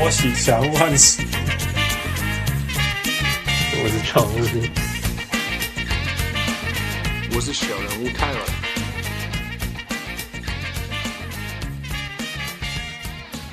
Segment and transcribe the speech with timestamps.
[0.00, 1.26] 拖喜祥万喜。
[3.74, 4.64] 我是常务，
[7.34, 8.38] 我是小人物泰尔。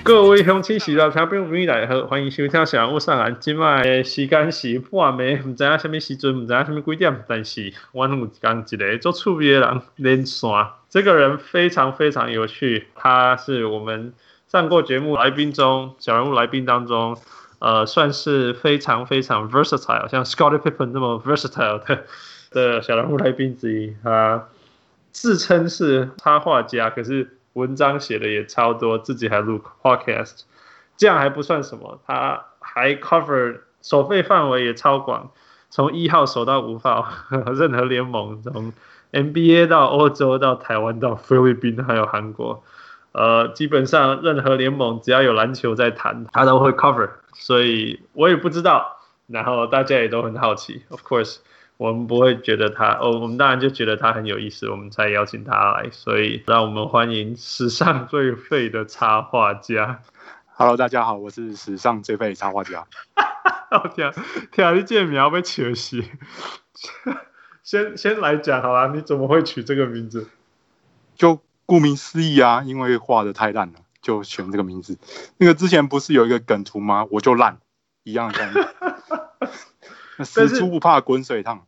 [0.01, 3.37] 各位乡亲喜乐，听众朋友来好，欢迎收听小人物上岸。
[3.41, 10.49] 今晚时间是半暝，唔知影什么时阵，唔知影什么几点，但是我有讲一个做趣味的人连线。
[10.89, 14.13] 这个人非常非常有趣，他是我们
[14.47, 17.17] 上过节目来宾中小人物来宾当中。
[17.59, 22.03] 呃，算是非常非常 versatile，像 Scottie Pippen 那么 versatile 的
[22.53, 23.95] 的小人物来宾之一。
[24.03, 24.47] 他
[25.11, 30.41] 自称是插画家，可是文章写的也超多，自己还录 podcast，
[30.97, 35.31] 这样还不算什么，他还 cover 守备范围也超广，
[35.71, 37.07] 从一号守到五号，
[37.57, 38.71] 任何联盟，从
[39.11, 42.61] NBA 到欧洲到台湾到菲律宾还有韩国。
[43.17, 50.83] 呃，基本上任何联盟只要有篮球在谈，他都会 cover，所以我也不知道，然后大家也都很好奇。
[50.89, 51.37] Of course，
[51.77, 55.89] 我们不会觉得他，哦，我们当然就觉得他很有意思，我们才邀请他来。
[55.89, 59.99] 所以让我们欢迎史上最废的插画家。
[60.53, 62.85] Hello，大家好，我是史上最废的插画家。
[63.71, 64.13] 我 天，
[64.51, 66.03] 天啊，你这名被取死。
[67.63, 70.27] 先先来讲好了，你怎么会取这个名字？
[71.15, 71.41] 就。
[71.67, 74.97] 顾名思义啊，因为画的太烂了，就选这个名字。
[75.37, 77.05] 那个之前不是有一个梗图吗？
[77.11, 77.59] 我就烂，
[78.03, 78.65] 一样的概念。
[80.25, 81.67] 死猪不怕滚水烫。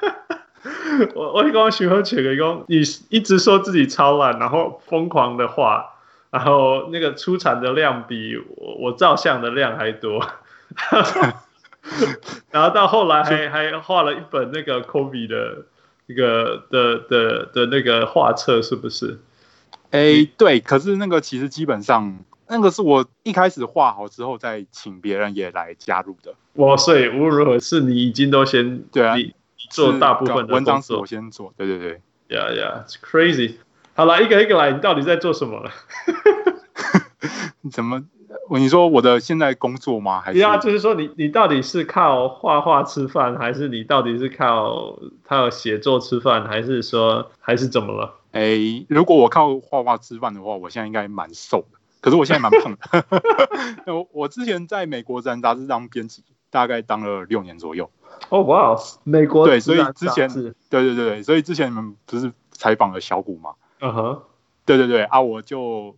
[1.14, 2.38] 我我刚刚喜欢写个一
[2.68, 5.96] 你一直说自己超烂，然后疯狂的画，
[6.30, 10.24] 然后那个出产的量比我我照相的量还多。
[12.52, 15.66] 然后到后来还还画了一本那个 Kobe 的。
[16.08, 19.20] 一个的的的那个画册是不是？
[19.90, 22.18] 哎、欸，对，可是那个其实基本上
[22.48, 26.34] 那个是我一开始画好之后再请别人也来加入的。
[26.54, 29.16] 哇，所以无论如何是你已经都先对啊，
[29.70, 33.56] 做大部分的文章是我先做，对对对，Yeah Yeah，it's crazy。
[33.94, 35.70] 好了，一个一个来，你到底在做什么？
[37.70, 38.02] 怎么？
[38.58, 40.20] 你说我的现在工作吗？
[40.20, 40.38] 还是？
[40.38, 48.14] 对啊，就是说你你到底是靠画画吃饭，还是你到底是靠靠写作吃饭，还是说还是怎么了？
[48.32, 51.78] 哎、欸，如果我靠画画吃饭的话，我现在应该蛮瘦的。
[52.00, 53.04] 可是我现在蛮胖的。
[53.92, 57.90] 我我之前在美国自然杂志当编辑，大概当了六年左右。
[58.28, 63.54] 哦，哇，美国对，所以之前对对对，所以之前你们不是采访了小谷吗？
[63.80, 64.22] 嗯哼，
[64.66, 65.96] 对对对啊，我就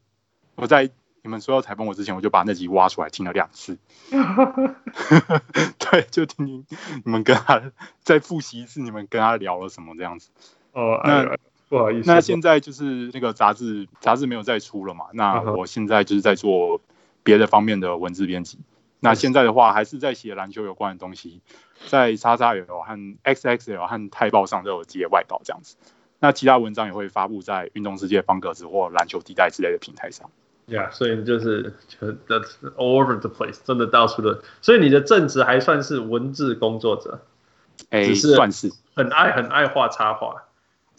[0.54, 0.90] 我在。
[1.22, 3.78] 你们说要采访我之前，我就把那集挖出来听了两次。
[5.78, 6.64] 对，就听听
[7.04, 7.62] 你们跟他
[8.02, 10.30] 再复习一次，你们跟他聊了什么这样子。
[10.72, 11.36] 哦，那
[11.68, 12.08] 不好意思。
[12.10, 15.06] 那现在就是那个杂志，杂志没有再出了嘛？
[15.12, 16.80] 那我现在就是在做
[17.22, 18.58] 别的方面的文字编辑。
[19.00, 21.40] 那现在的话，还是在写篮球有关的东西，
[21.88, 25.76] 在 XXL 和 XXL 和泰报上都有接外稿这样子。
[26.18, 30.30] 那其他文章也会发布在运动世界方格子或篮球地带之类的平台上。
[30.70, 34.42] 呀，yeah, 所以就是就 that's all over the place，真的到处的。
[34.60, 37.20] 所以你的正职还算是文字工作者，
[37.90, 40.44] 哎、欸，算是很爱很爱画插画，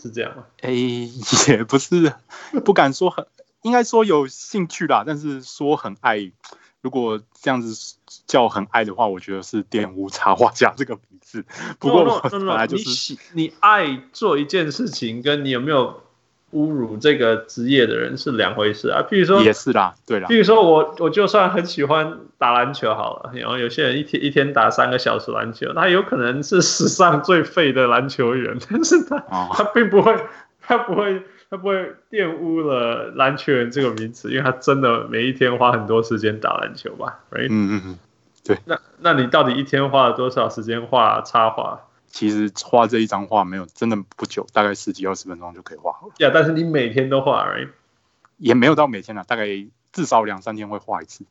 [0.01, 0.43] 是这样吗？
[0.61, 1.09] 哎、欸，
[1.51, 2.13] 也不是，
[2.63, 3.25] 不敢说很，
[3.63, 5.03] 应该说有兴趣啦。
[5.05, 6.31] 但是说很爱，
[6.81, 7.95] 如果这样子
[8.27, 11.45] 叫很爱的话，我觉得是玷污插画家这个名字。
[11.79, 16.01] 不过我本来就是 no, no, no, 你，你爱做一件事情，跟你有没有？
[16.53, 20.27] 侮辱这个职业的人是两回事啊，譬如说也是啦，对啦。
[20.27, 30.15] 譬如说我我就算很喜欢打篮球好了，然后有些人一天一天打三个小时篮球，他有可能是史上最废的篮球员， 但是他、哦、他并不会，
[30.61, 37.47] 他不会他不会玷污了篮球员这个名词，因为他真的每一天花很多时间打篮球吧，right？
[37.49, 37.99] 嗯嗯嗯，
[38.43, 38.57] 对。
[38.65, 41.79] 那那你到底一天花了多少时间画插画？
[42.11, 46.13] 其实画这一张画没有真的不久，大概十几二十分钟就可以画好了。
[46.17, 47.67] 呀，yeah, 但是你每天都画而已，
[48.37, 49.45] 也没有到每天了，大概
[49.93, 51.25] 至少两三天会画一次。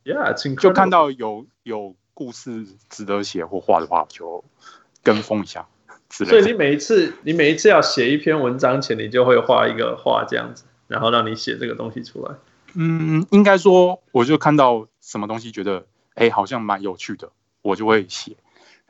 [0.59, 4.43] 就看到有有故事值得写或画的话，就
[5.03, 5.67] 跟风一下。
[6.09, 12.35] 所以你每一次你每一次要写一篇文章前，你就会画一个画这样子，然后让你写这个东西出来。
[12.75, 17.31] 嗯，应该说，我就看到什么东西觉得哎好像蛮有趣的，
[17.63, 18.37] 我就会写。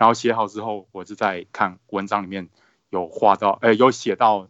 [0.00, 2.48] 然后写好之后，我就在看文章里面
[2.88, 4.48] 有画到，哎，有写到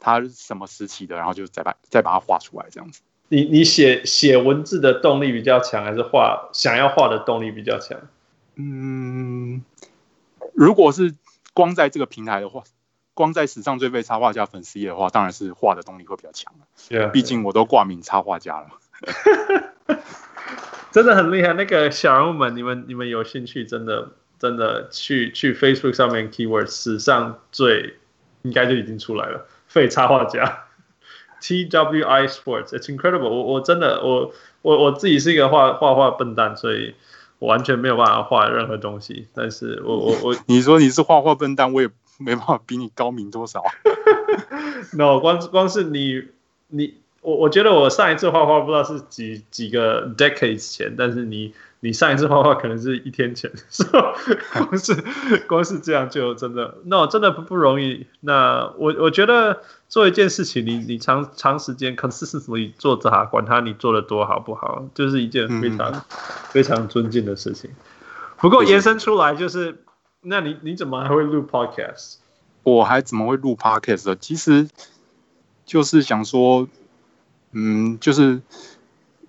[0.00, 3.02] 他什么时期的，然后就再把再把它画出来这样子。
[3.28, 8.00] 你你写写文字的动力比较强，还是画想要画的动力比较强？
[8.54, 9.62] 嗯，
[10.54, 11.14] 如果是
[11.52, 12.62] 光在这个平台的话，
[13.12, 16.66] 光在史上最被插画家粉丝页的话，当然是画的动力会比较强了。
[16.88, 18.68] Yeah, 毕竟我都挂名插画家了。
[20.90, 21.52] 真的很厉害。
[21.52, 27.94] 那个小人物们，你们你们有兴趣，真的真的去去 Facebook 上面 Keyword 史上最
[28.42, 30.66] 应该就已经出来了，废插画家
[31.42, 33.30] TWI Sports，It's incredible 我。
[33.30, 34.32] 我我真的我
[34.62, 36.94] 我我自己是一个画画画笨蛋，所以
[37.38, 39.26] 我完全没有办法画任何东西。
[39.34, 41.88] 但是我我我， 你说你是画画笨蛋，我也
[42.18, 43.62] 没办法比你高明多少。
[44.96, 46.24] No，光光是你
[46.68, 46.94] 你。
[47.20, 53.50] 我我觉得我上一次画画不知道是几几个 decades 前，但是你你上一次画画可能是一天前？
[54.52, 55.04] 光是
[55.46, 58.06] 光是这样就真的，no 真的不不容易。
[58.20, 66.02] 那我我觉得做一件事情你，你你长长时间 consistently 做它，管它你做的多好不好，就是一件非常、嗯、
[66.50, 67.70] 非常尊敬的事情。
[68.38, 69.82] 不过延伸出来就是，
[70.22, 72.16] 那你你怎么还会录 podcast？
[72.62, 74.16] 我还怎么会录 podcast？
[74.20, 74.68] 其实
[75.64, 76.68] 就是想说。
[77.52, 78.42] 嗯，就是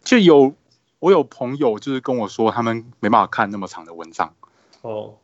[0.03, 0.53] 就有
[0.99, 4.33] 我有朋友就是跟我说，他们没办法看那么长的文章
[4.81, 5.15] 哦，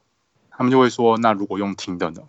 [0.50, 2.22] 他们就会说，那如果用听的呢？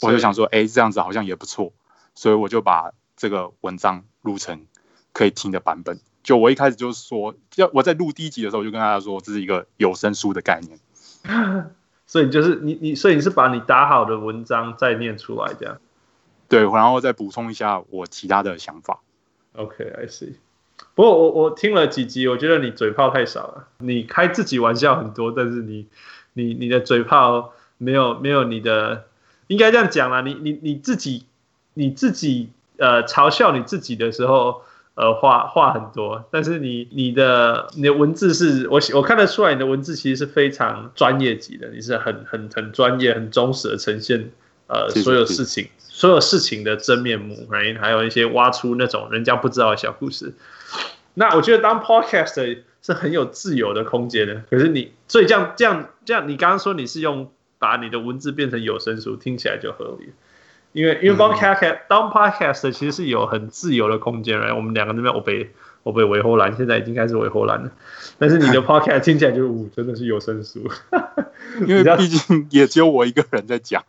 [0.00, 1.72] 我就想说，哎，这样子好像也不错，
[2.14, 4.66] 所以我就把这个文章录成
[5.12, 6.00] 可以听的版本。
[6.22, 10.78] 就我一开始就是说，要我在录第一集的时候，就跟大家说，这是一个有声书的概念。
[12.06, 15.78] 所以就是你你，所以你是把你打好的文章再念出来这样？
[16.48, 19.00] 对，然后再补充一下我其他的想法。
[19.54, 20.34] OK，I see。
[20.94, 23.68] 不过我我听了几集，我觉得你嘴炮太少了。
[23.78, 25.86] 你开自己玩笑很多，但是你
[26.34, 29.04] 你你的嘴炮没有没有你的，
[29.46, 30.20] 应该这样讲啦。
[30.20, 31.24] 你你你自己
[31.74, 34.62] 你自己呃嘲笑你自己的时候，
[34.94, 44.30] 呃话话很多，但是你你的你的文字是我我看得出来，你的文字其实是非常专业级的，你是很很很专业、很忠实的呈现
[44.72, 45.68] 呃所有事情。
[45.78, 47.78] 所有事情的真面目，right?
[47.78, 50.32] 还有一些挖出那种人家不知道的小故事。
[51.14, 54.42] 那我觉得当 podcast 是很有自由的空间的。
[54.50, 60.12] 可是你，所以这样这样这样，你刚刚说你是用把你的文字变成有声书，听起来就合理。
[60.72, 64.56] 因为因为 podcast 当 podcast 其实是有很自由的空间，right?
[64.56, 65.50] 我们两个那边我被。
[65.84, 67.68] 我被维护栏，现在已经开始维护栏了。
[68.18, 70.70] 但是你的 podcast 听起来就，呜，真的是有声书。
[71.66, 73.84] 因为毕竟也只有我一个人在讲，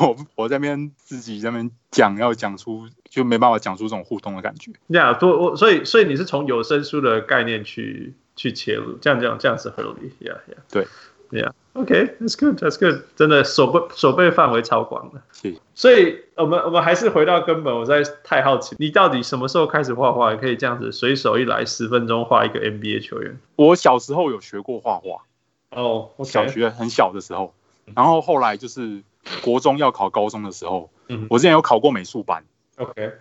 [0.00, 4.72] 我我这边自己这边讲，要讲出就没办法讲出这种互动的感觉。
[4.88, 10.86] 这样，多我所以所以你是从有声书的概念去去切入，这样这样这样是合理，yeah yeah，对。
[11.30, 15.20] Yeah，OK，that's good，that's good，真的手背手背范围超广的。
[15.32, 23.38] 是，所以我们我们还是回到根本，我实在太好奇，你到底什么时候开始画画，可以这样子随手一来十分钟画一个 NBA 球员？
[23.56, 25.24] 我小时候有学过画画，
[25.70, 27.52] 哦、oh, okay，小学很小的时候，
[27.96, 29.02] 然后后来就是
[29.42, 32.44] 国中要考高中的时候，嗯，我之前有考过美术班
[32.76, 33.12] ，OK，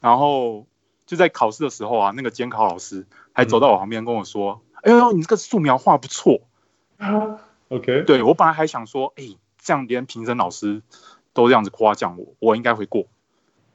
[0.00, 0.64] 然后
[1.04, 3.04] 就在考试的时候啊，那个监考老师
[3.34, 6.40] 还走到我旁边跟我说：“嗯、哎呦，你这个素描画不错。”
[7.70, 10.82] OK，对，我本来还想说，哎、欸，这样连评审老师
[11.32, 13.06] 都这样子夸奖我，我应该会过。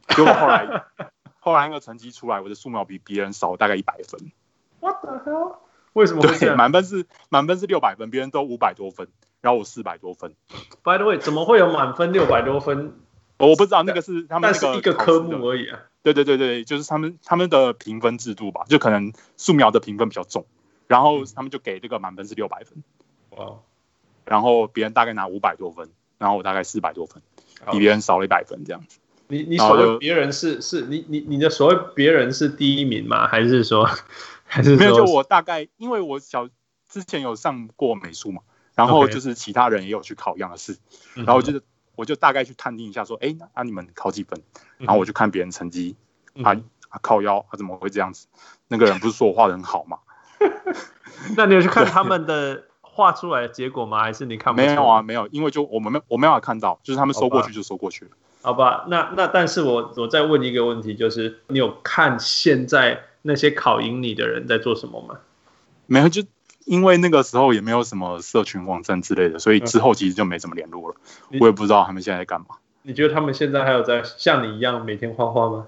[0.10, 0.84] 结果后来，
[1.40, 4.32] 后来那个成绩出来，我的素描比别人少大概一百分。
[4.82, 5.56] What the hell？
[5.94, 6.56] 为什么会这样？
[6.56, 9.08] 对，满分是满分是六百分，别人都五百多分，
[9.40, 10.36] 然后我四百多分。
[10.84, 13.00] By the way，怎么会有满分六百多分？
[13.40, 15.80] 我不知道那个是他们那个但是一个科目而已啊。
[16.04, 20.46] 对对对对，就是他们他们的评分制度吧，就可能素描的评分比较重，
[20.88, 22.84] 然后他们就给这个满分是六百分。
[23.30, 23.60] 哇、wow.。
[24.26, 27.22] 然后别人大概拿五百多分，然后我大概四百多分，
[27.72, 29.00] 比别人少了一百分这样子。
[29.28, 33.28] 你你所谓别人是是你你你的所谓别人是第一名吗？
[33.28, 33.90] 还是说
[34.46, 34.98] 还是说没有？
[34.98, 36.48] 就我大概因为我小
[36.88, 38.42] 之前有上过美术嘛，
[38.76, 41.26] 然后就是其他人也有去考一样的试，okay.
[41.26, 41.64] 然后就是
[41.96, 44.42] 我就大概去探听一下说，哎，那、啊、你们考几分？
[44.78, 45.96] 然后我就看别人成绩，
[46.36, 46.56] 嗯、啊
[46.90, 48.28] 啊靠腰，他、啊、怎么会这样子？
[48.68, 49.98] 那个人不是说我画的很好吗？
[51.36, 52.66] 那你有去看他们的？
[52.96, 54.02] 画出来的结果吗？
[54.02, 54.62] 还是你看不？
[54.62, 58.12] 没有啊，没有，因为就我们没我没办法看到，就是他们收过去就收过去了。
[58.42, 65.18] 好吧，好吧，那那但是我我再问一个问题，就是你有看现在那些考赢你的人在做什么吗？
[65.88, 66.24] 没有，就
[66.64, 70.96] 因为那个时候也没有什么社群网站之类的，所以之后其实就没怎么联络了。
[71.42, 72.48] 我也不知道他们现在在干嘛。
[72.84, 75.68] 你觉得他们现在还有在像你一样每天画画吗？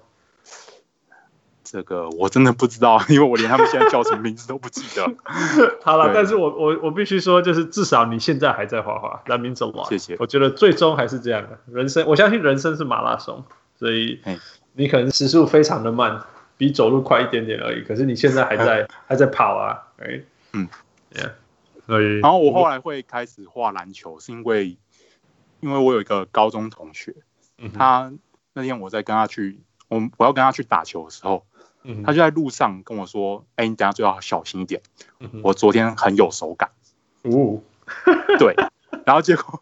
[1.69, 5.05] 这个我真的不知道， 因为我连他们现在叫什么名字都不记得。
[5.83, 9.85] 好了，但是我我我必须说，就是至少你现在还在画画，那名走完。
[9.89, 10.15] 谢谢。
[10.17, 13.43] 我觉得最终还是这样的，人生我相信人生是马拉松，
[13.77, 14.21] 所以
[14.75, 16.23] 你可能时速非常的慢，
[16.55, 17.83] 比走路快一点点而已。
[17.83, 20.21] 可是你现在还在 还在跑啊，哎，
[20.53, 20.69] 嗯
[21.13, 21.31] ，Yeah，
[21.85, 24.77] 所以然后我后来会开始画篮球，是因为
[25.59, 27.13] 因为我有一个高中同学，
[27.77, 28.13] 他
[28.53, 29.59] 那天我在跟他去，
[29.89, 31.45] 我我要跟他去打球的时候。
[31.89, 34.81] 嗯，他就在路上跟我说：“哎、欸，你等下最好小心一点。
[35.19, 36.69] 嗯”我昨天很有手感。
[37.21, 37.61] 哦，
[38.37, 38.53] 对，
[39.05, 39.57] 然后结果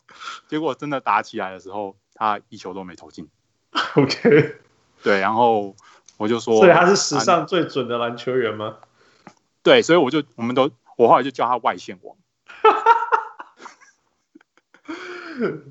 [0.47, 3.29] 结果真的打起来的时候，他一球都没投进。
[3.93, 4.55] OK，
[5.03, 5.75] 对，然后
[6.17, 8.77] 我就说，所以他是史上最准的篮球员吗？
[9.61, 12.15] 对，所以我就我们都我后来就叫他外线王。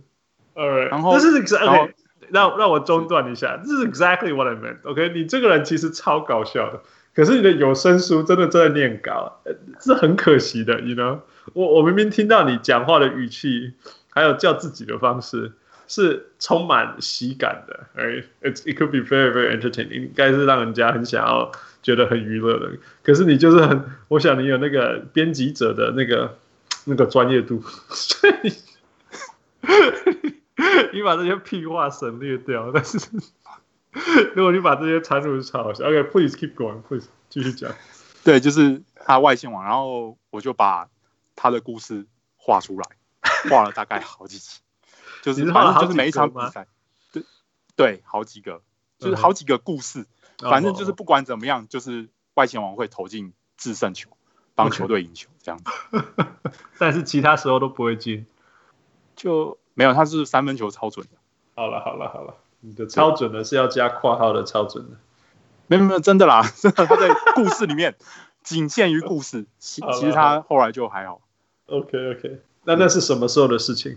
[0.55, 1.89] All right，然后这是后
[2.31, 4.77] 让让我中断一下，这是 exactly what I meant。
[4.85, 6.81] OK，你这个人其实超搞笑的，
[7.15, 9.41] 可是你的有声书真的在念稿，
[9.81, 10.81] 是很可惜的。
[10.81, 11.21] You know，
[11.53, 13.75] 我我明明听到你讲话的语气，
[14.11, 15.53] 还有叫自己的方式，
[15.87, 17.87] 是充满喜感的。
[17.97, 21.53] Right，it it could be very very entertaining，应该是让人家很想要
[21.83, 22.71] 觉得很娱乐的。
[23.03, 26.37] 可是你就是很，我想你有那个编辑者的那个
[26.85, 28.53] 那个专业度，所以。
[30.93, 32.99] 你把这些屁话省略掉，但是
[34.37, 35.85] 如果你把这些掺入，是超好笑。
[35.85, 37.73] OK，please、okay, keep going，please 继续讲。
[38.23, 40.89] 对，就是他外线网，然后我就把
[41.35, 42.07] 他的故事
[42.37, 42.89] 画出来，
[43.51, 44.61] 画了大概好几集，
[45.23, 46.69] 就是反正就是每一场比赛，
[47.13, 47.25] 对
[47.75, 48.63] 对，好几个，
[48.99, 50.07] 就是好几个故事，
[50.41, 54.09] 嗯、反正就是不管怎么样，就是外线王会投进制胜球，
[54.55, 55.65] 帮球队赢球这样子。
[56.79, 58.25] 但是其他时候都不会进，
[59.17, 59.59] 就。
[59.75, 61.19] 没有，他是三分球超准的。
[61.57, 64.97] 好了好了好了，你的超准的是要加括号的超准的。
[65.67, 67.95] 没有没有，真的啦， 真的他在故事里面
[68.43, 71.21] 仅限于故事，其其实他后来就还好。
[71.67, 73.97] OK OK，那那是什么时候的事情？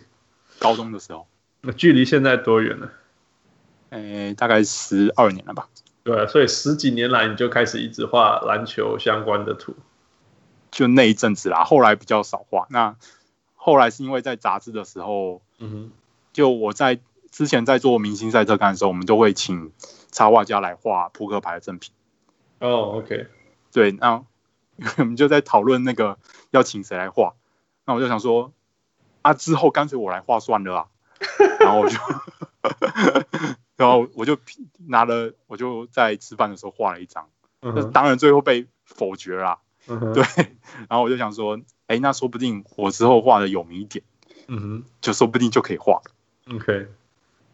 [0.60, 1.28] 高中的时候。
[1.62, 2.90] 那距离现在多远呢？
[3.90, 5.68] 诶，大概十二年了吧。
[6.04, 9.76] 对啊，所以十几年来你就开始一直画篮球相关的图。
[10.72, 12.68] 就那一阵子啦，后来比较少画。
[12.70, 12.96] 那
[13.56, 15.42] 后来是因为在杂志的时候。
[15.60, 15.92] 嗯哼，
[16.34, 17.00] 就我在
[17.32, 19.72] 之前在做明星赛特刊的时候，我们都会请
[20.12, 21.94] 插画家来画扑克牌的赠品。
[22.60, 23.28] 哦、oh，OK，
[23.72, 24.24] 对，那
[24.98, 26.18] 我们就在讨论那个
[26.52, 27.34] 要请谁来画。
[27.86, 28.52] 那我就想说，
[29.22, 30.88] 啊，之后干脆我来画算了啊。
[31.60, 31.98] 然后我就，
[33.76, 34.38] 然后我就
[34.88, 37.30] 拿了，我就在吃饭的时候画了一张。
[37.62, 37.92] 嗯、uh huh.
[37.92, 39.60] 当然最后被否决了。
[39.88, 40.24] 嗯哼，对。
[40.90, 44.04] 然后我就想说，哎，那说不定我之后画的有名一点。
[44.48, 46.02] 嗯哼，就说不定就可以画。
[46.50, 46.88] OK，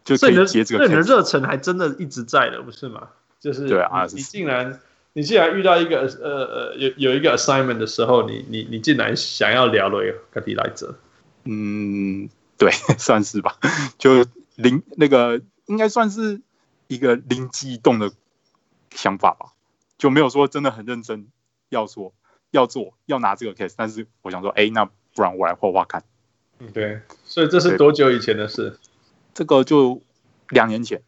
[0.04, 0.84] 就可以接这个。
[0.84, 3.08] 那你的热忱还真的一直在的，不是吗？
[3.40, 4.80] 就是对啊，你竟然
[5.12, 10.94] 你竟然遇到一个呃呃有有一个 assignment 的时候，你你你竟然想要聊了个题来着？
[11.44, 13.58] 嗯，对， 算是吧。
[13.98, 14.24] 就
[14.54, 16.40] 灵那个应该算是
[16.86, 18.12] 一个灵机一动的
[18.92, 19.52] 想法吧，
[19.98, 21.26] 就没有说真的很认真
[21.68, 22.14] 要说
[22.50, 26.02] 要做要拿这个 case，但是我想说，哎，那不然我来画画看。
[26.72, 28.78] 对，所以这是多久以前的事？
[29.34, 30.00] 这个就
[30.50, 31.02] 两年前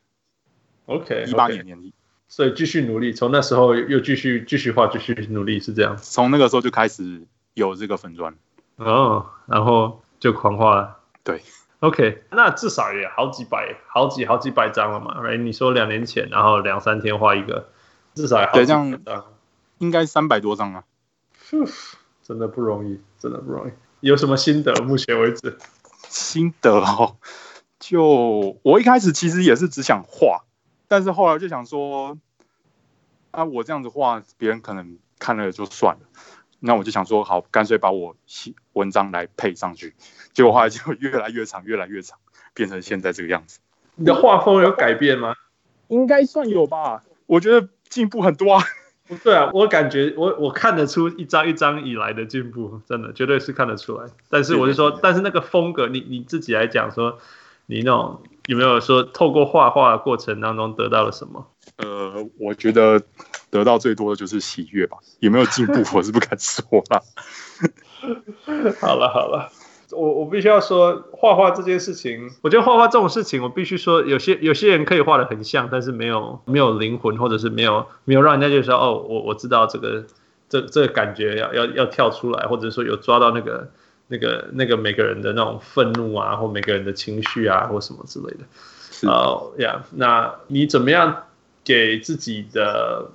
[0.86, 1.94] ，OK，一八年年底。
[2.28, 5.96] 所以继续努力，从那时候又继续继续画，继续努力，是这样。
[5.96, 7.22] 从那个时候就开始
[7.54, 8.34] 有这个粉砖，
[8.76, 10.98] 哦，然后就狂画了。
[11.22, 11.40] 对
[11.78, 15.22] ，OK，那至少也好几百、好几好几百张了嘛。
[15.24, 17.68] 哎，你说两年前，然后两三天画一个，
[18.14, 18.90] 至少也好几张，
[19.78, 20.84] 应该三百多张啊。
[22.24, 23.70] 真的不容易，真的不容易。
[24.06, 24.72] 有什么心得？
[24.84, 25.58] 目前为止，
[26.08, 27.16] 心得哦，
[27.80, 30.44] 就我一开始其实也是只想画，
[30.86, 32.16] 但是后来就想说，
[33.32, 36.02] 啊，我这样子画，别人可能看了就算了，
[36.60, 39.96] 那我就想说，好，干脆把我写文章来配上去，
[40.32, 42.16] 结果后来就越来越长，越来越长，
[42.54, 43.58] 变成现在这个样子。
[43.96, 45.34] 你的画风有改变吗？
[45.88, 48.62] 应该算有吧，我觉得进步很多啊。
[49.08, 54.06] 不对啊，我感觉我我看得出一张一张以来的进步，真的绝对是看得出来。
[54.28, 57.18] 但是我就说，但是那个风格，你你自己来讲说，
[57.66, 61.46] 你那种有没有说透过画画的过程当中得到了什么？
[61.78, 63.00] 呃，我觉得
[63.50, 64.96] 得到最多的就是喜悦吧。
[65.20, 67.00] 有没有进步， 我是不敢说啦。
[68.80, 69.50] 好 了好了。
[69.90, 80.04] 我我必须要说，画画这件事情，我觉得画画这种事情，我必须说，有些有些人可以画的很像，但是没有没有灵魂，或者是没有没有让人家觉得说，哦，我我知道这个
[80.48, 83.68] 这这个感觉要要要跳出来，或者说有抓到那个
[84.08, 89.08] 那个那个每个人的那种愤怒啊，或每个人的情绪啊，或什么之类的。
[89.08, 91.24] 哦呀，那你怎么样
[91.62, 93.10] 给自己的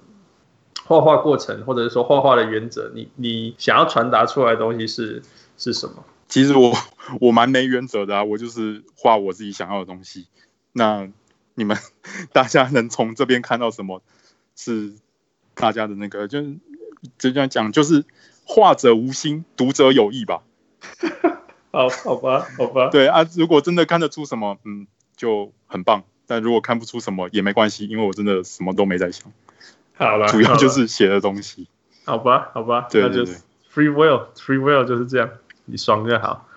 [0.85, 5.21] 画画过程，或者是说画画的原则，你你想要传达出来的东西是
[5.57, 5.95] 是什么？
[6.31, 6.73] 其实我
[7.21, 10.27] 我蛮没原则的啊，我就是画我自己想要的东西。
[10.71, 11.07] 那
[11.53, 11.77] 你们
[12.33, 14.01] 大家能从这边看到什么？
[14.55, 14.93] 是
[15.53, 16.41] 大家的那个，就
[17.17, 18.05] 就这样讲，就是
[18.45, 20.41] 画者无心，读者有意吧。
[21.71, 22.89] 好，好吧，好吧。
[22.89, 26.03] 对啊，如果真的看得出什么，嗯，就很棒。
[26.27, 29.31] 但如果看不出什么也没关系，因为我真的什么都没在想。
[29.95, 31.67] 好了，主要就是写的东西。
[32.05, 33.31] 好吧，好吧，对对就
[33.73, 35.29] free will，free will 就是这样，
[35.71, 36.47] 你爽就好。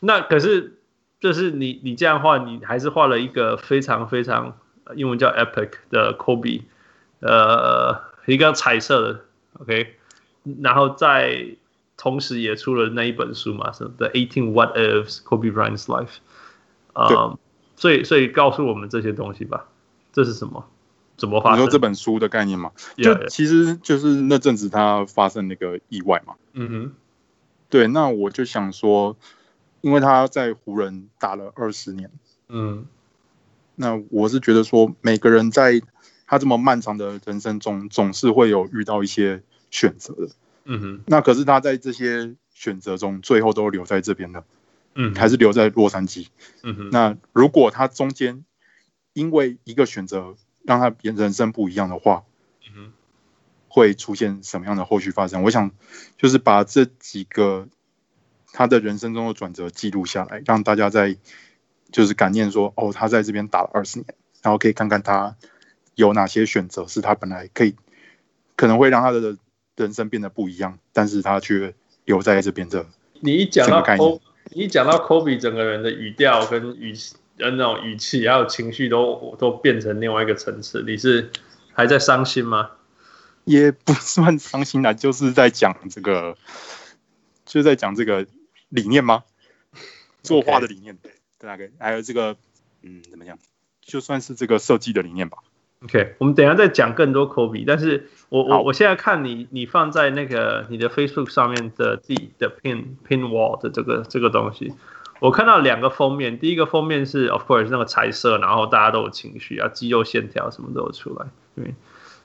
[0.00, 0.78] 那可是，
[1.20, 4.58] 就是你你这样画，你还是画了一个非常非常
[4.94, 6.62] 英文叫 epic 的 Kobe，
[7.20, 9.20] 呃，一个彩色的
[9.60, 9.94] ，OK，
[10.60, 11.56] 然后在
[11.96, 16.16] 同时也出了那一本书嘛，是 The Eighteen What Ifs Kobe Bryant's Life，
[16.94, 17.38] 呃，
[17.76, 19.66] 所以所以告诉我们这些东西吧，
[20.12, 20.64] 这是什么？
[21.16, 21.58] 怎么发生？
[21.58, 26.34] 你说这本书的概念嘛？Yeah, 就其实就是那阵子他发生那个意外嘛。
[26.52, 26.92] 嗯哼。
[27.70, 29.16] 对，那我就想说，
[29.80, 32.10] 因为他在湖人打了二十年。
[32.48, 32.86] 嗯。
[33.76, 35.80] 那我是觉得说，每个人在
[36.26, 40.28] 他这么漫长的人生中，总是会有遇到一些选择的。
[40.64, 41.00] 嗯哼。
[41.06, 44.44] 那可是他在这些选择中，最后都留在这边了。
[44.94, 45.14] 嗯。
[45.14, 46.26] 还是留在洛杉矶。
[46.62, 46.90] 嗯哼。
[46.90, 48.44] 那如果他中间
[49.12, 52.27] 因为一个选择，让他人生不一样的话，嗯，
[53.78, 55.42] 会出现什么样的后续发展？
[55.42, 55.70] 我想
[56.16, 57.66] 就是把这几个
[58.52, 61.16] 他的人生中的转折记录下来，让大家在
[61.90, 64.06] 就是感念说，哦，他在这边打了二十年，
[64.42, 65.36] 然后可以看看他
[65.94, 67.74] 有哪些选择是他本来可以
[68.56, 69.36] 可能会让他的
[69.76, 72.84] 人生变得不一样，但是他却留在这边的。
[73.20, 74.20] 你一讲到 Kobe，
[74.50, 77.16] 你一讲到 Kobe 整个人的语调跟语气。
[77.40, 80.82] 那种语气还有情绪都都变成另外一个层次。
[80.84, 81.30] 你是
[81.72, 82.68] 还在伤心吗？
[83.48, 86.36] 也不算伤心啦， 就是在讲这个，
[87.44, 88.26] 就在讲这个
[88.68, 89.24] 理念吗？
[90.22, 92.36] 作画的理念，对，大概还有这个，
[92.82, 93.38] 嗯，怎么讲？
[93.80, 95.38] 就算是这个设计的理念吧。
[95.84, 104.74] OK，我们等一下再讲更多 Kobe，但是我我我现在看你你放在那个你的 Facebook 上面的地的 pin pin wall 的这个这个东西。
[105.20, 111.74] 我看到两个封面，第一个封面是 of course 那个彩色，然后大家都有情绪啊，肌肉线条什么都有出来，对。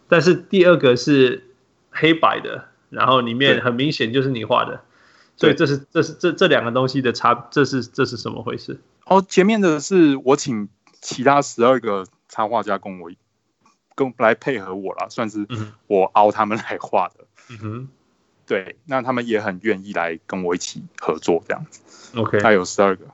[0.07, 1.43] 但是第二个是
[1.91, 4.81] 黑白的，然后里面很明显就是你画的，
[5.37, 8.79] 所以这是这是这这两个东西的差，这是这是什么回事？
[9.05, 10.69] 哦，前面的是我请
[11.01, 13.11] 其他十二个插画家跟我
[13.95, 15.47] 跟来配合我啦，算是
[15.87, 17.25] 我熬他们来画的。
[17.49, 17.89] 嗯哼。
[18.45, 22.19] 对，那他们也很愿意来跟我一起合作这样子。
[22.19, 23.05] OK，他有十二个。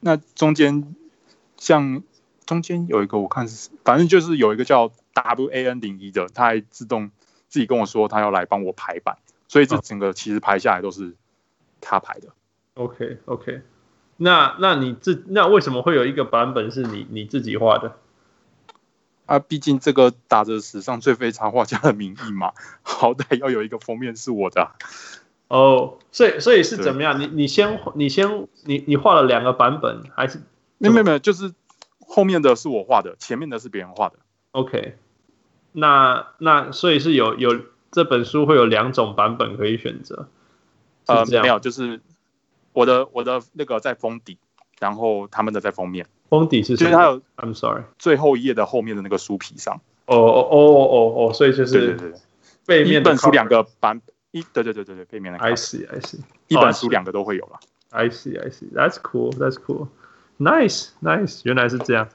[0.00, 0.94] 那中间
[1.56, 2.02] 像
[2.46, 7.10] 中间有一个，我看是反正就是有一个叫 WAN 零一的，他还自动
[7.48, 11.14] 自己跟我说他要来帮我排版，所以这整个其实排下来都是
[11.80, 12.28] 他排的。
[12.74, 13.62] OK OK，
[14.16, 17.96] 那那你自那为什么会有一个版本是你你自己画的？
[19.26, 22.52] 啊，毕竟这个打着史上最废插画家的名义嘛，
[22.82, 24.74] 好歹要有一个封面是我的，啊。
[25.48, 27.20] 哦，所以所以是怎么样？
[27.20, 30.42] 你你先你先你你画了两个版本，还是
[30.78, 31.54] 没有没有，就是
[32.14, 34.20] 后面的是我画的，前面的是别人画的。
[34.52, 34.96] OK，
[35.72, 40.28] 那那所以是有有这本书会有两种版本可以选择。
[41.06, 42.00] 呃，没有，就是
[42.72, 44.38] 我的我的那个在封底，
[44.78, 46.06] 然后他们的在封面。
[46.30, 49.80] 封底是，就是它有，I'm sorry，最后一页的后面的那个书皮上。
[50.06, 52.20] 哦哦哦哦哦，所以就是对对对，
[52.64, 54.00] 背面一本书两个版，
[54.30, 55.38] 一对对对对对，背面的。
[55.40, 57.58] I see I see，一本书两个都会有了。
[57.90, 59.88] I see I see，That's cool That's cool，Nice
[60.38, 62.08] Nice，nice，原来是这样。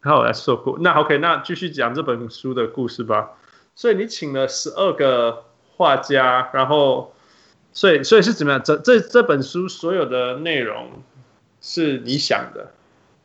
[0.00, 0.78] 好，That's so cool。
[0.80, 3.32] 那 OK，那继续讲这本书的故事吧。
[3.74, 5.44] 所以你请了十二个
[5.76, 7.12] 画家，然后，
[7.72, 8.62] 所以所以是怎么样？
[8.62, 10.88] 这这这本书所有的内容
[11.60, 12.70] 是你想的？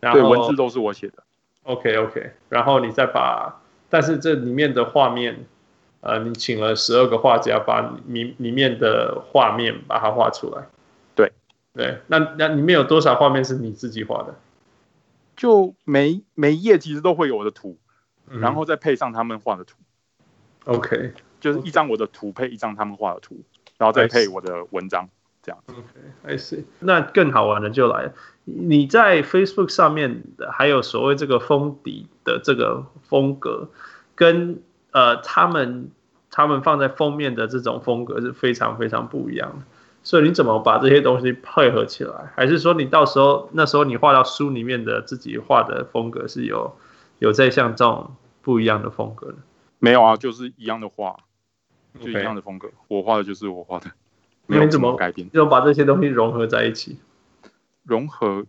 [0.02, 1.24] 然后对，文字都是我写的。
[1.64, 5.46] OK OK，然后你再把，但是这里面的画面，
[6.02, 10.68] 呃，你请了十二个画家把里里面的画面把它画出来。
[11.74, 14.36] 对对，那那里面有多少画面是你自己画的？
[15.36, 17.78] 就每每一页其实都会有我的图，
[18.30, 19.78] 嗯，然后再配上他们画的图。
[20.66, 23.42] OK，就是一张我的图配一张他们画的图，
[23.78, 25.10] 然后再配我的文章。
[25.44, 26.66] 这样，OK，I see。
[26.78, 33.68] 那更好玩的就来了，你在 Facebook 上面还有所谓这个封底的这个风格，
[34.14, 35.90] 跟呃他们
[36.30, 39.66] 他们放在封面的这种风格是非常非常不一样的。
[40.04, 42.32] 所以你怎么把这些东西配合起来？
[42.36, 46.76] 还是说你到时候那时候你画到书里面的自己画的风格是有
[47.20, 49.36] 有在像这种不一样的风格的？
[49.80, 51.18] 没有啊，就是一样的画，
[52.00, 52.70] 就一样的风格。
[52.88, 53.92] 我画的就是我画的。
[54.48, 57.00] 没有怎么改变，就把这些东西融合在一起，
[57.84, 58.46] 融合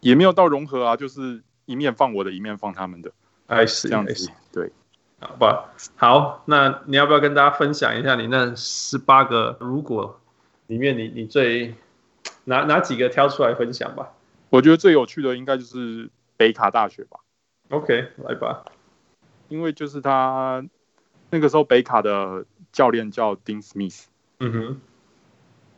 [0.00, 3.10] 也没有到融合啊，就是一面放我的，一面放他们的，
[3.46, 4.70] 哎，是这样子，对，
[5.18, 10.20] 好吧，好，那你要不要跟大家分享一下你那十八个如果
[10.66, 11.74] 里面你你最
[12.44, 14.12] 哪哪几个挑出来分享吧？
[14.50, 17.20] 我觉得最有趣的应该就是北卡大学吧。
[17.70, 18.64] OK，来吧，
[19.48, 20.64] 因为就是他
[21.30, 24.04] 那个时候北卡的教练叫 Dean Smith，
[24.40, 24.80] 嗯哼，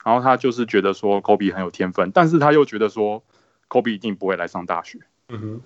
[0.05, 3.23] 然后他就是觉得说 Kobe 很有天分，但是他又觉得说
[3.68, 5.61] Kobe 一定不会来上大学，嗯哼，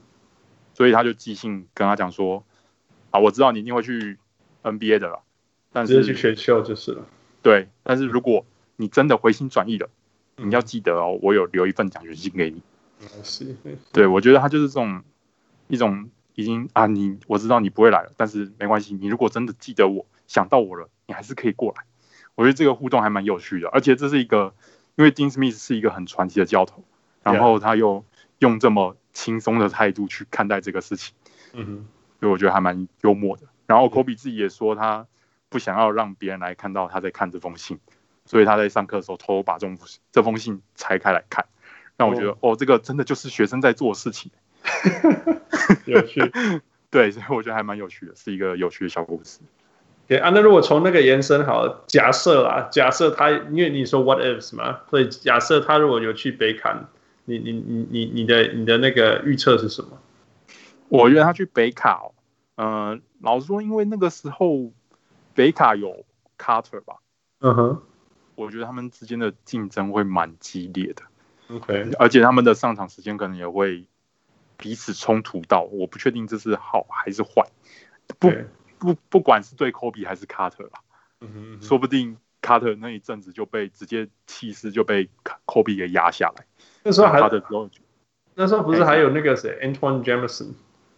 [0.74, 2.44] 所以他就即兴跟他讲说，
[3.10, 4.18] 啊，我知道你一定会去
[4.62, 5.22] NBA 的了，
[5.72, 7.06] 但是直接去选秀就是了，
[7.42, 8.44] 对，但是如果
[8.80, 9.90] 你真的回心转意了，
[10.36, 12.62] 你要记得哦，我有留一份奖学金给你。
[13.24, 13.56] 是，
[13.92, 15.02] 对，我觉得他就是这种
[15.66, 21.82] 一种已经啊，你我知道你不会来了，但是没关系，你如果真的记得我想到我了，你还是可以过来。
[22.36, 24.54] 我觉得这个互动还蛮有趣的，而且这是一个，
[24.94, 26.84] 因为 Dean Smith 是一个很传奇的教头，
[27.24, 28.04] 然后他又
[28.38, 31.14] 用这么轻松的态度去看待这个事情，
[31.52, 31.86] 嗯哼，
[32.20, 33.42] 所以我觉得还蛮幽默的。
[33.66, 35.08] 然后 Kobe 自己也说，他
[35.48, 37.80] 不想要让别人来看到他在看这封信。
[38.28, 39.78] 所以他在上课的时候偷偷把这封
[40.12, 41.46] 这封信拆开来看，
[41.96, 44.30] 让我觉得哦，哦，这个真的就是学生在做的事情，
[45.86, 46.20] 有趣。
[46.90, 49.40] 对，所以我觉得还蛮有趣的，是一个有趣的小故事。
[50.06, 56.88] 对啊，那如果从那个延伸好了，假设啊，假设他因为你说 what ifs 嘛，所以假设他如果有去北卡，
[57.24, 59.98] 你你你你你的你的那个预测是什么？
[60.88, 62.12] 我觉得他去北卡，哦，
[62.56, 64.70] 嗯、呃，老实说，因为那个时候
[65.34, 66.04] 北卡有
[66.38, 66.96] Carter 吧，
[67.40, 67.82] 嗯哼。
[68.38, 71.02] 我觉得他们之间的竞争会蛮激烈的
[71.48, 73.84] ，OK，而且他们的上场时间可能也会
[74.56, 77.50] 彼此冲突到，我不确定这是好还是坏，
[78.20, 78.32] 不
[78.78, 80.78] 不不管是对科比还是卡特吧，
[81.20, 85.10] 嗯哼，说不定卡特那一阵子就被直接气势就被
[85.44, 86.46] 科比给压下来，
[86.84, 87.68] 那时候还的时候，
[88.36, 90.52] 那时候不是还有那个谁，Antoine Jameson？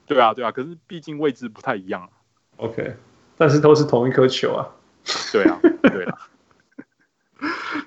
[0.04, 2.10] 对啊对啊，可是毕竟位置不太一样啊
[2.58, 2.96] ，OK，
[3.38, 4.68] 但是都是同一颗球啊，
[5.32, 6.18] 对啊对啊。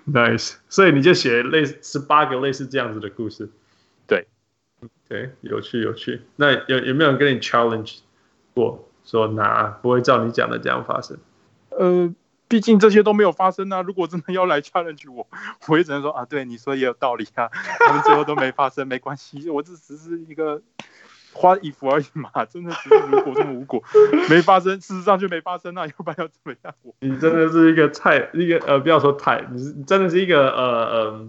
[0.11, 3.49] Nice，所以你就写类似十八个类似这样子的故事，
[4.05, 4.27] 对，
[5.07, 6.21] 对，有趣有趣。
[6.35, 7.99] 那有有没有人跟你 challenge
[8.53, 11.17] 过，说哪不会照你讲的这样发生？
[11.69, 12.13] 呃，
[12.49, 13.81] 毕竟这些都没有发生啊。
[13.81, 15.25] 如果真的要来 challenge 我，
[15.67, 17.49] 我也只能说啊，对，你说也有道理啊。
[17.79, 20.61] 他们最后都没发生，没关系，我这只是一个。
[21.33, 23.83] 花衣服而已嘛，真的只是如果这么无果，
[24.29, 26.73] 没发生，事实上就没发生那、啊、要不然要怎么样？
[26.99, 31.27] 你真的是一个太一个呃，不要说太，你是你真的是一个呃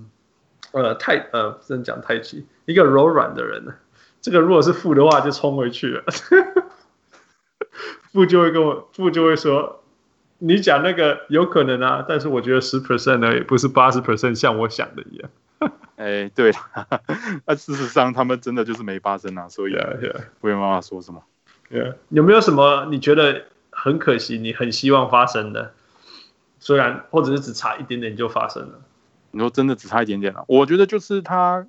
[0.72, 3.74] 呃呃太呃不能讲太极，一个柔软的人呢。
[4.20, 6.04] 这个如果是负的话，就冲回去了。
[8.12, 9.82] 负就会跟我负就会说，
[10.38, 15.30] 你讲那个有可能啊，但是我觉得十 percent 呢，也不是八十 percent 像我想的一样。
[15.96, 16.52] 哎、欸，对，
[17.46, 19.74] 那事实上他们真的就是没发生啊，所以
[20.40, 21.22] 我也没办法说什么。
[21.70, 21.94] Yeah.
[22.08, 25.72] 有没有什么你觉得很可惜，你很希望发生的？
[26.58, 28.80] 虽然或者是只差一点点就发生了。
[29.30, 30.44] 你说真的只差一点点了、啊？
[30.48, 31.66] 我觉得就是他，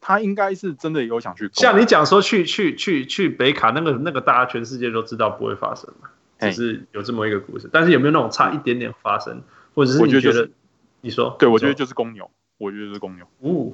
[0.00, 1.48] 他应该是真的有想去。
[1.52, 6.08] 像你讲说去去去去北卡那个那个，大家全世界都知道不会发生嘛，
[6.40, 7.70] 只是有这么一个故事。
[7.72, 9.42] 但是有没有那种差一点点发生，
[9.74, 10.22] 或者是你觉得？
[10.22, 10.52] 觉得就是、
[11.00, 12.30] 你说，对，我觉得就是公牛。
[12.58, 13.26] 我觉得是公牛。
[13.40, 13.72] 哦，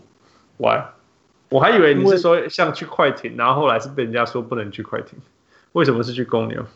[0.59, 0.83] 喂，
[1.49, 5.19] 我还以为你是说像去快艇，然后后来是被人家说不能去快艇。
[5.73, 6.67] 为什么是去公牛？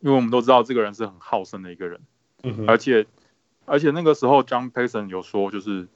[0.00, 2.00] 因为我们都知道这个人是很好胜的一个人，
[2.42, 3.06] 嗯哼，而且
[3.64, 5.86] 而且那个时候，John Paxson 有说，就是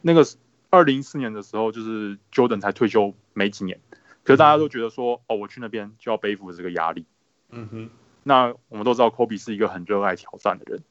[0.00, 0.24] 那个
[0.70, 3.78] 二零一四年的时候，就是 Jordan 才退休没几年，
[4.24, 7.04] 可是大家都觉得说，哦，我去那边就要背负这个压力。
[7.50, 7.90] 嗯哼，
[8.22, 10.82] 那我们都知道，Kobe 是一个很热爱挑战的人。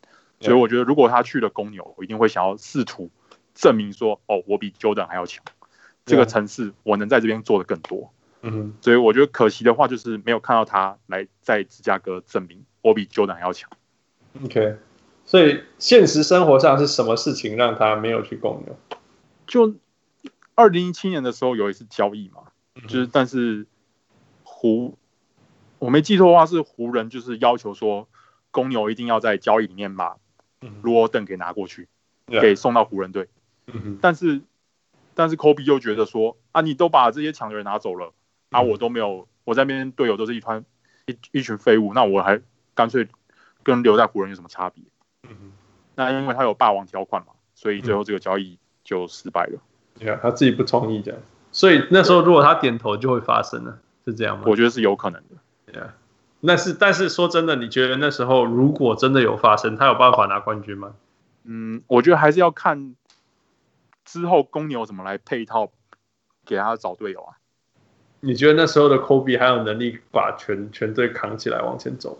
[0.45, 3.09] 所以我觉得，如果他去了公牛，我一定会想要试图
[3.55, 5.43] 证明说，哦，我比 Jordan 还要强。
[6.05, 8.13] 这个城市，我能在这边做的更多。
[8.43, 8.75] 嗯。
[8.79, 13.69] 所以我觉得可惜的话，就是没有看到他来在芝加哥证明我比 Jordan 还要强。
[14.43, 14.77] OK。
[15.25, 18.77] 所以现实生活上是什么事情让他没有去公牛？
[19.47, 19.73] 就
[20.53, 22.43] 二零一七年的时候有一次交易嘛，
[22.87, 23.65] 就是但是
[24.43, 24.97] 湖，
[25.79, 28.07] 我没记错的话是湖人就是要求说。
[28.51, 30.15] 公牛一定要在交易里面把
[30.81, 31.87] 罗登给拿过去，
[32.27, 33.27] 给送到湖人队。
[34.01, 34.41] 但是，
[35.13, 38.13] 但是科比又觉得说啊，你都把这些强的人拿走了，
[38.51, 40.63] 啊，我都没有，我在那边队友都是一团
[41.07, 42.41] 一一群废物，那我还
[42.73, 43.07] 干脆
[43.63, 44.83] 跟留在湖人有什么差别？
[45.95, 49.59] 那因为他有霸王条款嘛，所以最后这个交易就失败了。
[49.97, 51.19] 对啊，他自己不同意这样，
[51.51, 54.43] 所以那时候如果他点头就会发生了，是这样吗？
[54.45, 55.35] 我觉得是有可能的。
[55.71, 55.95] 对啊。
[56.45, 60.93] 那是，但是说真的，你觉得那时候如果真的有发生，他有办法拿冠军吗？
[61.43, 62.95] 嗯，我觉得还是要看
[64.03, 65.71] 之后公牛怎么来配套
[66.45, 67.37] 给他找队友啊。
[68.19, 72.19] 你觉得那时候的科比还有能力把全全队扛起来往前走？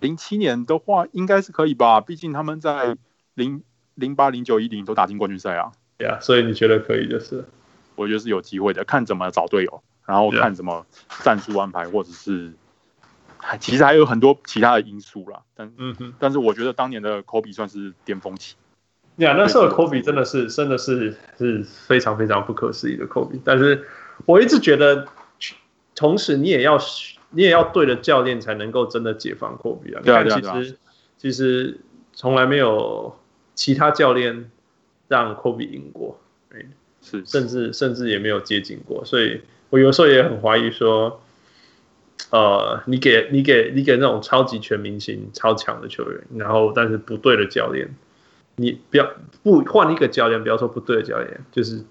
[0.00, 2.96] 零七年的话应该是可以吧，毕竟他们在
[3.34, 3.62] 零
[3.94, 5.72] 零八、零九、一零都打进冠军赛啊。
[5.98, 7.44] 对啊，所以你觉得可以就是？
[7.94, 10.84] 我觉得是有机会的，看怎么找队友，然后看怎么
[11.22, 12.52] 战术安排，或者是。
[13.60, 18.56] 其实还有很多其他的因素啦，但嗯哼，但是我觉得当年的科比算是巅峰期。
[19.16, 23.86] 呀、yeah，那时候的科比真的是真的是是非常非常不可思议的科比，但是
[24.26, 25.06] 我一直觉得，
[25.94, 26.78] 同时你也要
[27.30, 30.02] 你也要对的教练才能够真的解放科比啊。
[30.04, 30.76] 对啊，其实
[31.16, 31.78] 其实
[32.12, 33.16] 从来没有
[33.54, 34.50] 其他教练
[35.06, 36.18] 让科比赢过，
[37.00, 37.24] 是。
[37.24, 41.22] 甚至甚至也没有接近过，所以我有时候也很怀疑说，
[42.30, 47.94] 呃，你给你给你给那种超级全明星、超强的球员，然后但是不对的教练。
[48.56, 49.10] 你不要
[49.42, 51.82] 不换一个教练，不要说不对的教练，就是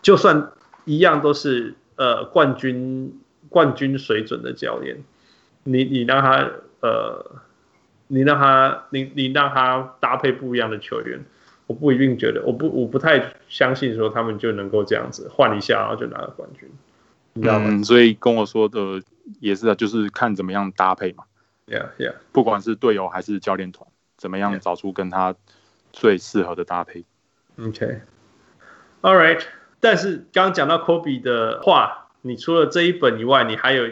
[0.00, 0.52] 就算
[0.84, 5.02] 一样都是呃冠军冠军水准的教练，
[5.64, 7.40] 你你让他呃
[8.06, 11.24] 你让他你你让他搭配不一样的球员，
[11.66, 16.68] 我不一定觉得，我不我不太相信说他们就能够这样子换一下然后就拿了冠军，
[17.34, 19.02] 嗯，所以跟我说的
[19.40, 21.24] 也是啊，就是看怎么样搭配嘛。
[21.66, 23.88] Yeah, yeah，不管是队友还是教练团。
[24.16, 25.34] 怎么样找出跟他
[25.92, 27.04] 最适合的搭配
[27.60, 29.42] ？OK，All right。
[29.80, 33.88] 但是刚刚讲到科比的话，你除了这一本以外，你还有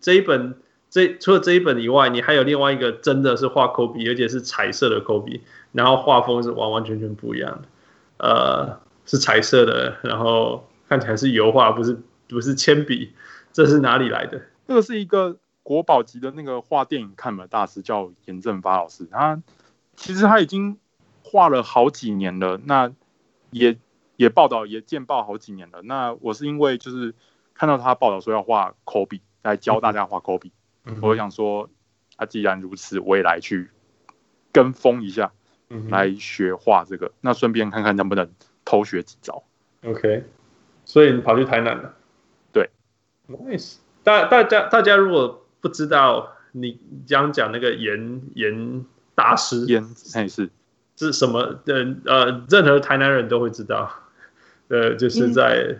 [0.00, 0.56] 这一本
[0.88, 7.68] 这除了这一本以外，你还有另外一个真的是画科比，而且是彩色的科比，然后画风是完完全全不一样的。
[8.16, 11.96] 呃，是彩色的，然后看起来是油画，不是
[12.28, 13.14] 不是铅笔，
[13.52, 14.40] 这是哪里来的？
[14.66, 19.42] 这个是一个国宝级的那个画电影看门大师，叫严正发老师，他。
[19.98, 20.76] 其实他已经
[21.22, 22.92] 画了好几年了，那
[23.50, 23.78] 也
[24.16, 25.80] 也报道也见报好几年了。
[25.80, 27.14] 那我是因为就是
[27.54, 30.52] 看到他报道说要画科比，来教大家画科比，
[31.00, 31.70] 我想说，
[32.16, 33.70] 啊，既然如此，我也来去
[34.52, 35.32] 跟风一下，
[35.88, 38.30] 来学画这个，那顺便看看能不能
[38.66, 39.42] 偷学几招。
[39.82, 40.24] OK，
[40.84, 41.96] 所以你跑去台南了？
[43.28, 43.76] 对，Nice。
[44.02, 48.84] 大大家大家如果不知道你讲讲那个严严。
[49.16, 50.50] 大师烟哎是
[50.94, 51.96] 是什么的？
[52.04, 53.90] 呃，任何台南人都会知道，
[54.68, 55.74] 呃，就是在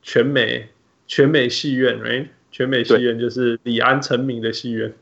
[0.00, 0.70] 全美
[1.06, 2.28] 全美戏院，right？
[2.50, 4.94] 全美戏院就是李安成名的戏院。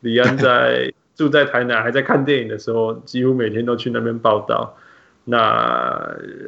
[0.00, 4.76] 李安在 住在台南，还在看电影的时候，几乎每天都去那边报到。
[5.24, 5.38] 那、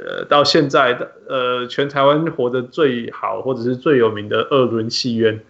[0.06, 5.40] 呃、到现在的呃，全台湾活得最好或者是最有名的二轮戏院，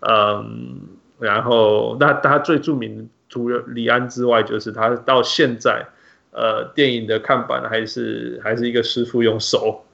[0.00, 0.80] 嗯，
[1.18, 3.08] 然后那他最著名。
[3.32, 5.86] 除了李安之外，就是他到现在，
[6.32, 9.86] 呃，电影的看板还是还是一个师傅用手，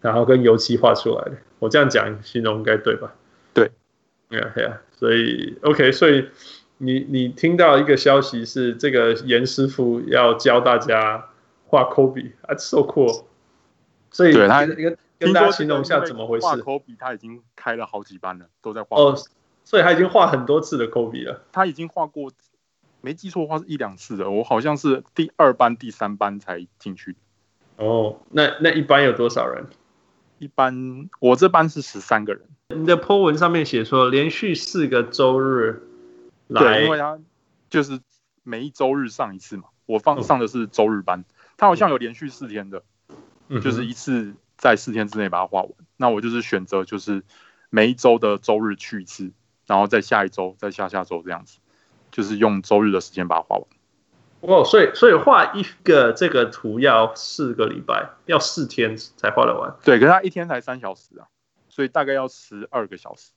[0.00, 1.34] 然后跟油漆画出来的。
[1.60, 3.14] 我这样讲形容应该对吧？
[3.54, 3.70] 对，
[4.28, 6.28] 对啊，所以 OK，所以
[6.78, 11.24] 你你听到一个消息是这个严师傅要教大家
[11.70, 13.24] 画科比啊，so cool。
[14.10, 16.46] 所以对他跟跟大家形容一下怎么回事？
[16.46, 18.96] 画科比他已经开了好几班了，都在画。
[18.96, 19.16] 哦，
[19.64, 21.44] 所以他已经画很多次的科比了。
[21.52, 22.32] 他已经画过。
[23.02, 27.16] 没记错的话是一两次的，我好像是第二班、第三班才进去。
[27.76, 29.64] 哦，那那一班有多少人？
[30.38, 32.42] 一班我这班是十三个人。
[32.68, 35.82] 你的 po 文上面写说连续四个周日
[36.48, 37.18] 来，对，因为他
[37.70, 38.00] 就是
[38.42, 39.64] 每一周日上一次嘛。
[39.86, 41.24] 我放上的是周日班，
[41.60, 42.82] 他好像有连续四天的，
[43.62, 45.70] 就是一次在四天之内把它画完。
[45.98, 47.22] 那我就是选择就是
[47.68, 49.30] 每一周的周日去一次，
[49.66, 51.58] 然后在下一周、在下下周这样子。
[52.10, 53.66] 就是用周日的时间把它画完。
[54.40, 59.76] 哦，所以所以画一个这个图要四个礼拜，要四天才画得完。
[59.84, 61.28] 对，可是它一天才三小时啊，
[61.68, 63.32] 所以大概要十二个小时。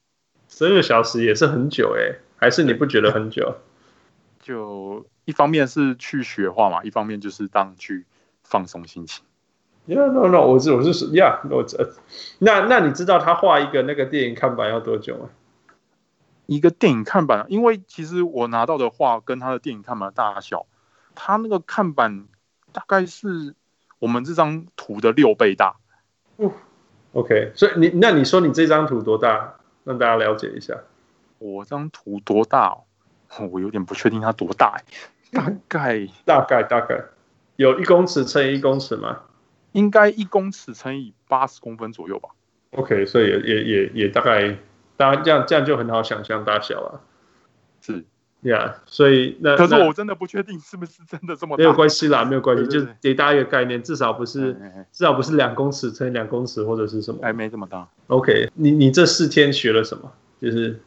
[0.48, 3.58] 十二个小时也是很久哎，还是你不觉得很久？
[4.42, 8.06] 就一方面是去学画嘛，一方面就是当去
[8.54, 9.26] 放松心情。
[9.88, 11.96] Yeah，no no，我是我是呀，我这
[12.38, 15.30] 那那你知道他画一个那个电影看板要多久吗？
[16.46, 20.68] 一个电影看板，因为其实我拿到的画跟他的电影看板的大小，
[21.16, 22.28] 他那个看板
[22.72, 23.56] 大概是
[23.98, 25.78] 我们这张图的六倍大。
[26.36, 26.52] 哦
[27.14, 29.56] ，OK，所以你那你说你这张图多大？
[29.84, 30.78] 让大家了解一下。
[31.40, 32.84] 我这张图多大哦？
[33.52, 34.80] 我有点不确定它多大，
[35.32, 37.04] 大概大概大概
[37.56, 39.20] 有一公尺乘以一公尺吗？
[39.72, 42.30] 应该一公尺乘以八十公分左右吧。
[42.72, 44.58] OK，所以也也也也大概。
[44.96, 47.02] 当然，这样这样就很好想象大小了。
[47.82, 48.06] 是
[48.42, 51.64] 呀，yeah, 所以那可是我真的不确定是不是真的这么大。
[51.64, 54.54] 没有关系啦，没有关系，就是给大家一个概念，至少不是
[54.92, 57.88] 至少不是两公尺乘以两公尺或者是什么，还没这么大。
[58.08, 60.12] OK，你你这四天学了什么？
[60.40, 60.80] 就是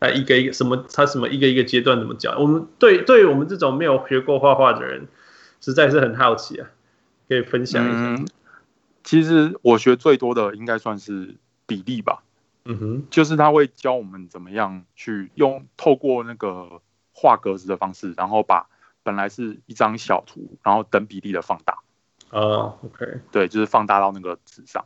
[0.00, 2.34] 啊，一个一个什么，他什么一个一个阶段怎么讲？
[2.42, 5.06] 我们对对于我们这种没有学过画画的人，
[5.62, 6.68] 实在是很好奇啊，
[7.26, 7.98] 可以分享一下。
[7.98, 8.28] 嗯，
[9.02, 12.22] 其实我学最多的应该算是比例吧。
[12.64, 18.68] 嗯哼，就是他会教我们怎么样去用透过那个画格子的方式，然后把
[19.02, 21.78] 本来是一张小图，然后等比例的放大。
[22.30, 24.84] 啊，OK，对，就是放大到那个纸上。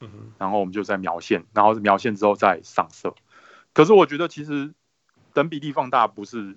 [0.00, 3.14] 嗯哼，然后我们就在描线，然后描线之后再上色。
[3.74, 4.72] 可是我觉得其实
[5.34, 6.56] 等比例放大不是，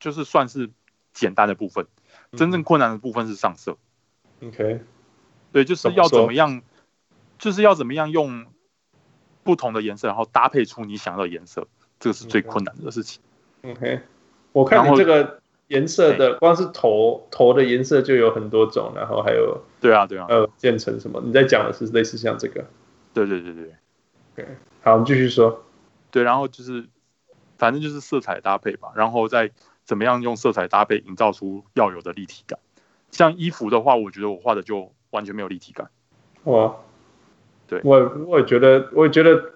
[0.00, 0.70] 就是算是
[1.12, 1.86] 简单的部分，
[2.36, 3.76] 真正困难的部分是上色。
[4.42, 4.80] OK，
[5.52, 6.62] 对，就是要怎么样，
[7.38, 8.46] 就是要怎么样用
[9.42, 11.66] 不同的颜色，然后搭配出你想要的颜色，
[11.98, 13.22] 这个是最困难的事情。
[13.62, 14.00] OK，
[14.52, 21.22] 我看你这个颜色的，光是头头的颜色就有很多种，然后还有对啊对啊，还有渐层什么？
[21.24, 22.64] 你在讲的是类似像这个？
[23.14, 23.74] 对对对对。
[24.36, 25.64] OK，好，我们继续说。
[26.10, 26.86] 对，然后就是
[27.56, 29.50] 反正就是色彩搭配吧，然后再
[29.84, 32.58] 怎么样用色彩搭配营造出要有的立体感。
[33.10, 35.88] 像衣服的话，我觉得我画的就完全没有立体感。
[36.44, 36.74] 哇，
[37.68, 39.52] 对，我我也觉得，我也觉得，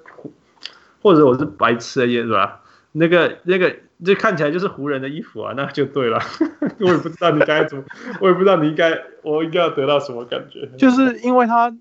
[1.03, 2.63] 或者我是白痴的意思吧？
[2.93, 6.21] 那个那个，这看起来就是湖人的衣服啊，那就对了。
[6.81, 7.85] 我也不知道你该怎么，
[8.23, 10.67] 我也不知道你应该，我应该要得到什么感觉。
[10.79, 11.77] 就是因为他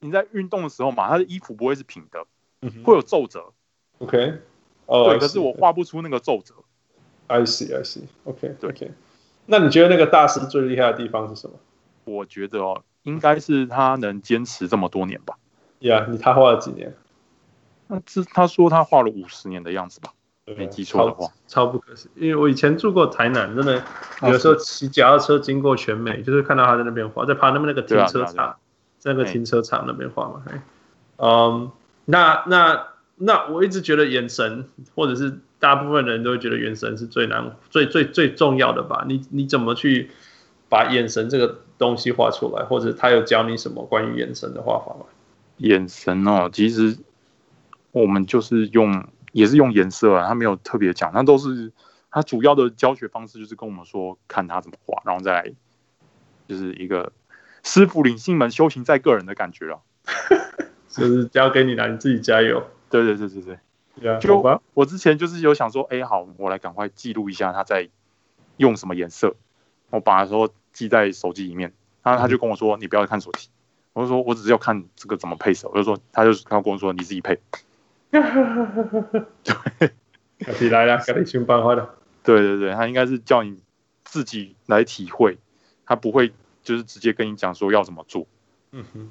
[0.00, 2.26] 你在运动的时候嘛，他的衣服不会是平的，
[2.84, 3.52] 会有皱褶。
[3.98, 4.38] OK，
[4.86, 6.54] 哦，对，可是我画不出那个皱褶。
[7.32, 8.02] I see, I see.
[8.24, 8.92] OK，对，OK。
[9.46, 11.54] 那你觉得那个大师最厉害的地方是什么？
[12.04, 15.36] 我觉得哦，应该是他能坚持这么多年吧。
[15.78, 16.94] 呀，你他画了几年？
[17.88, 20.12] 那这他说他画了五十年的样子吧？
[20.56, 22.26] 没记错的话，超不可思议。
[22.26, 23.82] 因为我以前住过台南，真的
[24.22, 28.56] 有时候骑脚踏车经过全美，就是看到他在那边画，在旁边那个停车场，
[28.98, 30.42] 在那个停车场那边画嘛。
[31.16, 31.70] 嗯，
[32.04, 35.40] 那那那我一直觉得眼神或者是。
[35.62, 39.04] 大部分人都会觉得眼神是最难、最最最重要的吧？
[39.06, 40.10] 你你怎么去
[40.68, 42.64] 把眼神这个东西画出来？
[42.64, 45.06] 或者他有教你什么关于眼神的画法吗？
[45.58, 46.98] 眼神哦，其实
[47.92, 51.70] 我们就是用，也是用颜色啊，他没有特别讲，他都是
[52.10, 55.52] 他主要的教学方式就是跟我们说，看他怎么画，然后再来
[56.48, 57.12] 就是一个
[57.62, 59.80] 师傅领进门，修行在个人的感觉了，
[60.90, 62.66] 就是交给你了，你自己加油。
[62.90, 63.58] 对对对对对。
[64.00, 67.90] Yeah, 就我之前就是有想说，哎、欸，好，我来赶快记录一下他在
[68.56, 69.36] 用什么颜色。
[69.90, 73.50] 我把他说记在手机里面，然后他就跟我说，你不要看手机。
[73.92, 75.68] 我就说我只是要看这个怎么配色。
[75.68, 77.38] 我就说，他就他跟我说，你自己配。
[78.10, 78.24] 对，
[80.58, 81.94] 你来了，赶紧想办法了。
[82.22, 83.60] 对对对，他应该是叫你
[84.04, 85.36] 自己来体会，
[85.84, 88.26] 他不会就是直接跟你讲说要怎么做。
[88.70, 89.10] 嗯哼，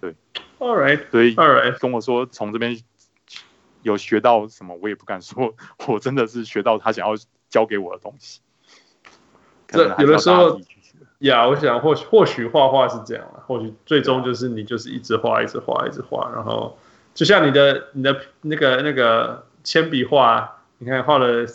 [0.00, 0.14] 对。
[0.58, 2.80] All right，所以 All right，跟我说从这边。
[3.88, 5.54] 有学到什么，我也不敢说，
[5.86, 7.14] 我真的是学到他想要
[7.48, 8.40] 教给我的东西。
[9.66, 10.60] 这有的时候，
[11.20, 16.78] 呀，我想或许或许画画是这样了，或许最终就是你就是一直画，一直画，一直画，然后
[17.14, 21.46] 就像你的你的那个那个铅笔画，你看画了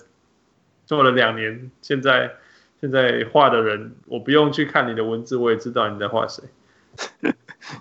[0.85, 2.33] 做了两年，现在
[2.81, 6.43] 现在画的人，我不用去看你的文字，我也知道你在画谁。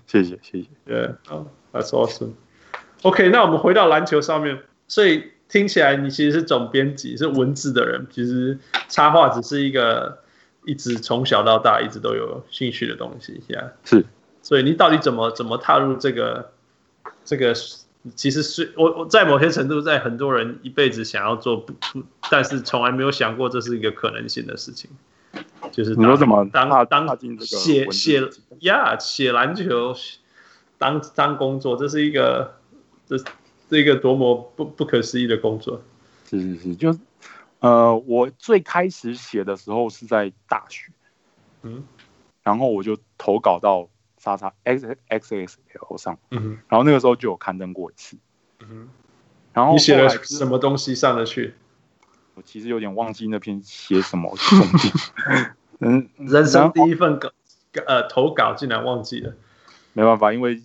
[0.07, 2.35] 谢 谢谢谢，对，好，That's awesome。
[3.03, 4.59] OK，那我们回到篮球上面。
[4.89, 8.07] 所以听起来你其实是总编辑，是文字的人。
[8.11, 10.19] 其实插画只是一个
[10.65, 13.71] 一直从小到大一直都有兴趣的东西，yeah?
[13.85, 14.05] 是。
[14.43, 16.53] 所以你到底怎么怎么踏入这个
[17.25, 17.55] 这个？
[18.17, 21.73] 其实是我我在某些程度，在很多人一辈子想要做不，
[22.29, 24.91] 但是从来没有想过这是一个可能性的事情。
[25.71, 29.95] 就是你说怎么当当写写呀写篮球
[30.79, 32.55] 当当工作，这是一个。
[33.19, 35.83] 这是一个多么不不可思议的工作。
[36.29, 36.99] 是是是，就
[37.61, 40.91] 呃，我最开始写的时候是在大学，
[41.63, 41.85] 嗯，
[42.43, 45.59] 然后我就投稿到叉叉 X X X
[45.91, 48.17] L 上，嗯，然后那个时候就有刊登过一次，
[48.61, 48.89] 嗯，
[49.53, 51.53] 然后你写了什么东西上得去？
[52.35, 54.93] 我其实有点忘记那篇写什么东西，
[55.81, 57.31] 嗯，人生第一份稿
[57.87, 59.35] 呃投稿竟然忘记了，
[59.93, 60.63] 没办法，因为。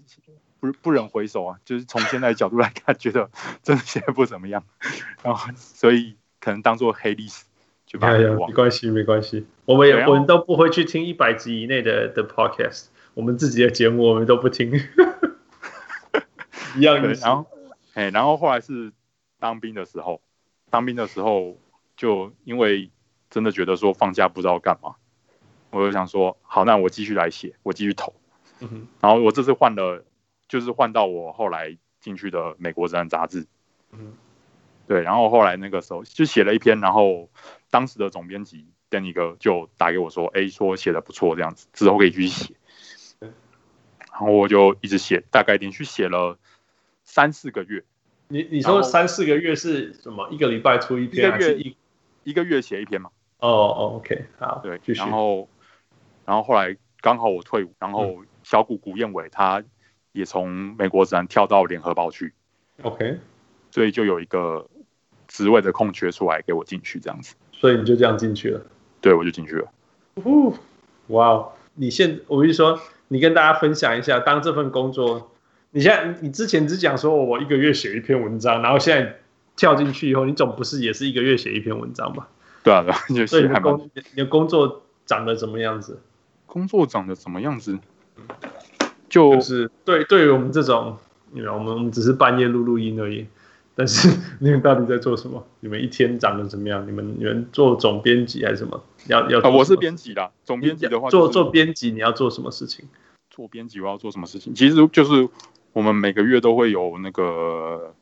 [0.60, 3.30] 不不忍回首啊，就是从现在的角度来看，觉得
[3.62, 4.64] 真的写的不怎么样，
[5.24, 7.46] 然后所以可能当做黑历史
[7.86, 8.18] 就把它。
[8.18, 14.72] 没关系，没关系，我们也我们都不会去听一百集以内的的 podcast，我们自己的节目我们都不听，
[16.76, 17.14] 一样的。
[17.14, 17.46] 然后，
[17.94, 18.92] 哎，然后后来是
[19.40, 20.22] 当兵的时候，
[20.70, 21.58] 当兵的时候
[21.96, 22.90] 就因为
[23.30, 24.96] 真的觉得说放假不知道干嘛，
[25.70, 28.14] 我就想说，好，那我继续来写，我继续投。
[28.60, 30.04] 嗯哼，然后我这次换了。
[30.48, 33.46] 就是换到我后来进去的美国职篮杂志，
[33.92, 34.14] 嗯，
[34.88, 37.30] 对，然后后来那个时候就写了一篇，然后
[37.70, 42.56] 当时的总编辑 Danny 哥就打给我说，哎，说写的不错，这样子之后可以继续写，
[43.20, 46.38] 然后我就一直写，大概连续写了
[47.04, 47.84] 三四个月，
[48.30, 50.30] 你你说三四个月是什么？
[50.32, 51.78] 一个礼拜出一篇，一个月一
[52.24, 53.10] 一个月写一篇嘛？
[53.40, 55.48] 哦哦，OK，好，对，然后
[56.26, 59.64] 然后后来刚好我退伍，然后小谷谷彦伟他
[60.18, 62.34] 也从美国职篮跳到联合报去
[62.82, 63.20] ，OK，
[63.70, 64.68] 所以就有一个
[65.28, 68.62] 职位的空缺出来给我进去这样子，所以你就这样进去了？
[69.00, 69.72] 对，我就进去了。
[71.10, 75.32] 哇哦，你现我跟你说，你跟大家分享一下，当这份工作。
[75.72, 79.18] 你现在，你之前只讲说我一个月写一篇文章，然后现在
[79.56, 82.28] 跳进去以后，你总不是也是一个月写一篇文章吧？
[82.64, 86.02] 对啊，对啊，就所以你的工你的工作长得怎么样子？
[86.46, 87.78] 工作长得怎么样子？
[89.10, 90.98] 就，就是对对于我们这种，
[91.32, 93.26] 你知道，我们只是半夜录录音而已。
[93.76, 95.46] 但是你们到底在做什么？
[95.60, 96.88] 你们一天长得怎么样？
[96.88, 98.84] 你们你们做总编辑还是什么？
[99.08, 99.50] 要要、啊？
[99.50, 102.86] 我是编辑啦，总编辑的话、就是，做做编辑你要做什么事情？
[103.30, 104.54] 做编辑我要做什么事情？
[104.54, 105.30] 其实就是。
[105.74, 107.94] 我们每个月都会有那个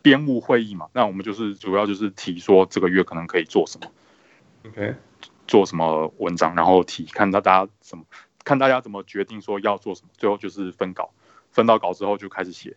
[0.00, 3.86] 编务会议嘛，那我们就是主要就是提说这个月可能可以做什么
[4.66, 4.94] ，OK，
[5.46, 8.04] 做什么文章，然后提看到大家怎么
[8.44, 11.12] 看大家怎么决定说要做什么，最后就是分稿，
[11.50, 12.76] 分到稿之后就开始写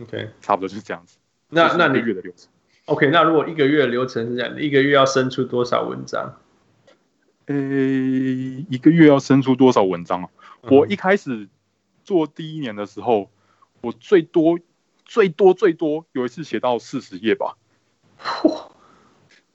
[0.00, 1.18] ，OK，差不多就是这样子。
[1.48, 2.48] 那那你月的流程
[2.86, 6.38] ，OK，那如果一个月的流程是这样，你一个月要生出多少文章？
[7.46, 10.28] 呃，一个月要生出多少文章啊？
[10.62, 11.48] 嗯、我一开始
[12.04, 13.30] 做第一年的时候。
[13.82, 14.58] 我最多
[15.04, 17.56] 最多最多有一次写到四十页吧，
[18.20, 18.70] 嚯，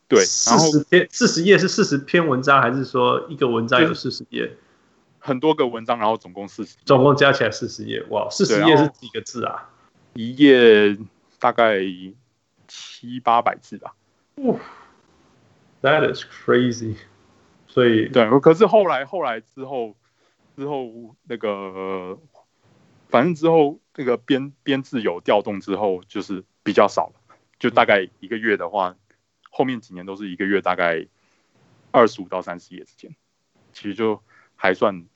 [0.07, 4.55] 对，四十篇四十页是四十篇文章，还是说一个文章有四十页？
[5.21, 9.69] 很多个文章，然后总共四十，总共加起来四十页，哇，四十页是几个字啊？
[10.13, 10.97] 一页
[11.39, 11.79] 大概
[12.67, 13.95] 七八百字吧。
[14.35, 14.55] 哇
[15.81, 16.97] ，That is crazy。
[17.67, 19.95] 所以对，可是后来后来之后
[20.57, 22.19] 之后那个。
[23.11, 28.95] 反正之后那个编编制有调动之后，就是比较少了，就大概一个月的话，
[29.49, 31.05] 后面几年都是一个月大概
[31.91, 33.13] 二十五到三十页之间，
[33.73, 34.23] 其实就
[34.55, 35.07] 还算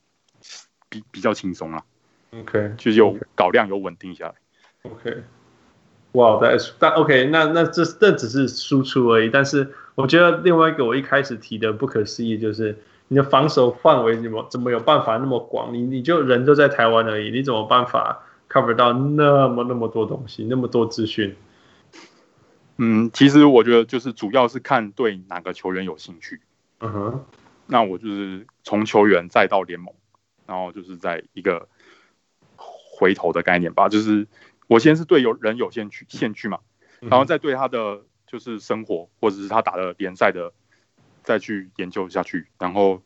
[0.96, 1.84] 比比较轻松了。
[2.32, 4.34] OK，就是有稿量有稳定下来。
[4.82, 5.22] OK，
[6.12, 12.78] 哇、但但 OK，那那这这只是输出而已，但是我觉得另外一个我一开始提的不可思议就是。
[13.08, 15.72] 你的防守范围怎么怎么有办法那么广？
[15.72, 18.20] 你你就人就在台湾而已，你怎么办法
[18.50, 21.36] cover 到那么那么多东西，那么多资讯？
[22.78, 26.40] 嗯，其实我觉得就是主要是看对哪个球员有兴趣。
[26.80, 27.24] 嗯哼，
[27.68, 29.94] 那我就是从球员再到联盟，
[30.46, 31.68] 然后就是在一个
[32.56, 33.88] 回头的概念吧。
[33.88, 34.26] 就是
[34.66, 36.60] 我先是对有人有兴趣兴趣嘛，
[37.00, 40.52] 然后再对他的就是生活或者是他打的联赛的。
[41.26, 43.02] 再去研究下去，然后，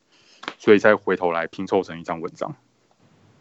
[0.58, 2.54] 所以再回头来拼凑成一张文章。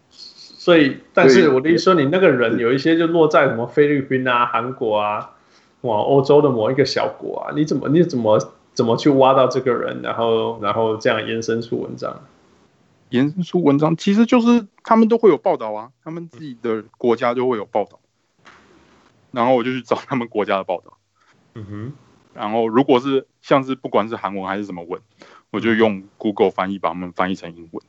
[0.09, 5.35] 所以，但是我的意思说，你那个人有一些就落在什么菲律宾啊、韩国啊，
[5.81, 8.39] 哇，欧洲的某一个小国啊，你怎么你怎么
[8.73, 12.23] 怎么去挖到这个人，然后然后这样延伸出文章？
[13.09, 17.99] 延伸出文章，其实就是他们都会有报道啊，他们自己的国家就会有报道，
[19.31, 20.97] 然后我就去找他们国家的报道。
[21.55, 21.93] 嗯哼。
[22.31, 25.01] 然后，如果是像是不管是韩文还是什么文，
[25.49, 27.83] 我就用 Google 翻译把他们翻译成英文。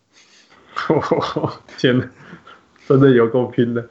[1.77, 2.09] 天哪，
[2.89, 3.83] 真的有够拼的！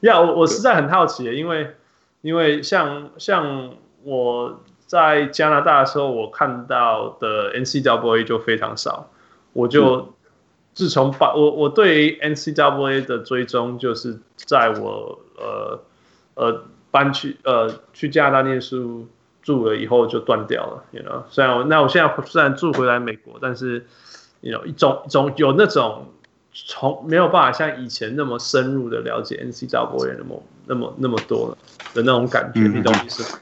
[0.00, 1.74] 呀、yeah，我我实在很好奇，因为
[2.20, 3.74] 因为像像
[4.04, 9.10] 我在加拿大的时候，我看到的 NCAA 就非常少。
[9.54, 10.14] 我就
[10.76, 15.80] 自从把我我对 N C W A 的追踪，就是在我呃
[16.34, 19.08] 呃搬去呃去加拿大念书。
[19.42, 21.22] 住了以后就断掉了，you know。
[21.30, 23.86] 虽然我那我现在虽然住回来美国，但是
[24.40, 26.12] ，you know，一种一种有那种
[26.52, 31.56] 从没有办法像以前那么深入的了解 N C W A 那么那么那么多
[31.94, 33.38] 的那种感觉，嗯、你懂意思吗？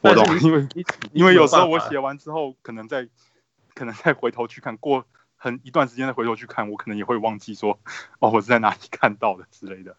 [0.00, 0.66] 我懂，因为
[1.12, 3.06] 因为有时候我写完之后，可能再
[3.72, 5.04] 可能再回头去看过
[5.36, 7.78] 很一段时间再回头去看，我可能也会忘记说
[8.18, 9.96] 哦，我是在哪里看到的之类的。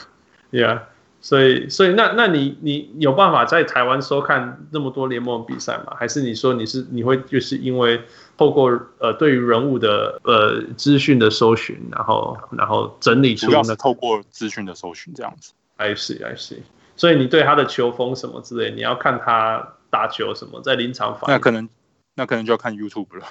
[0.50, 0.82] Yeah。
[1.22, 5.94] 所以，所以那那你你有办法在台湾收看那么多联盟比赛吗？
[5.94, 8.02] 还是你说你是你会就是因为
[8.38, 13.62] 透过呃对于人物的呃资讯的搜寻，然后然后整理出那个？
[13.62, 15.52] 主要是透过资讯的搜寻这样子。
[15.76, 16.62] I see, I see。
[16.96, 21.34] 所以你对他的球风什么之类，你要看他打球什么，在临场反应。
[21.34, 21.68] 那可能
[22.14, 23.26] 那可能就要看 YouTube 了。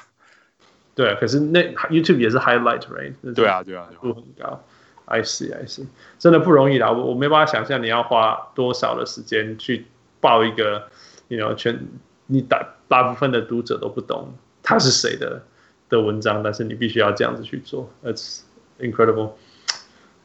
[1.00, 3.14] 对，可是那 YouTube 也是 highlight，right？
[3.34, 4.62] 对啊，对啊，度很高。
[5.06, 5.86] I see, I see，
[6.18, 9.86] 真的不容易啦，我我没办法想象你要花多少的时间去
[10.20, 10.89] 报一个
[11.30, 11.80] ，you know，全
[12.26, 15.41] 你大大部分的读者都不懂他是谁的
[15.88, 18.41] 的文章，但是你必须要这样子去做，That's
[18.78, 19.32] incredible。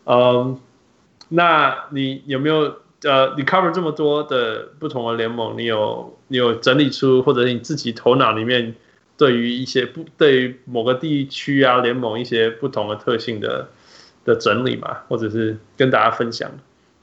[0.07, 0.59] 嗯，
[1.29, 8.75] 那你有没有呃，你 cover 这么多的不同的联盟，你有你有整理出，或者你自己头脑里面
[9.17, 13.69] 对于一些不对于某个地区啊联盟一些不同的特性的
[14.25, 16.51] 的整理嘛，或者是跟大家分享，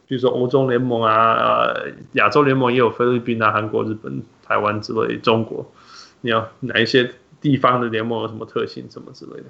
[0.07, 5.71] 比如说欧洲联盟啊，呃，亚洲联盟也有菲律宾啊、韩国、日本、台湾之类，中国，
[6.21, 9.45] 你要哪一些地方的联盟有什么特性，什么之类的？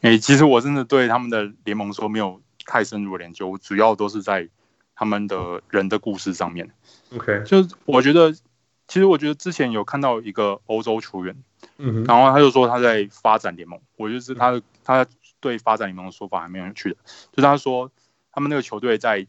[0.00, 4.48] 哎、欸，其实我真的对他们的联盟说没有太深入的研究，主要都是在
[4.96, 6.68] 他们的人的故事上面。
[7.14, 11.36] OK，就是我觉得，其实我觉得之前有看到一个欧洲球员，
[11.78, 15.06] 嗯哼，然后他就说他在发展联盟，我觉得是他的他
[15.40, 16.96] 对发展联盟的说法还蛮有趣的，
[17.32, 17.90] 就是他说
[18.30, 19.26] 他们那个球队在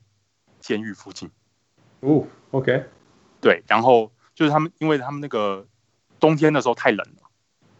[0.60, 1.30] 监狱附近。
[2.02, 2.86] 哦，OK，
[3.42, 5.66] 对，然后就是他们，因为他们那个
[6.20, 7.30] 冬天的时候太冷了，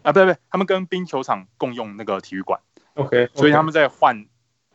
[0.02, 2.62] 啊，不对不对，他们跟冰球场共用那个体育馆。
[2.96, 3.38] OK，, okay.
[3.38, 4.26] 所以他们在换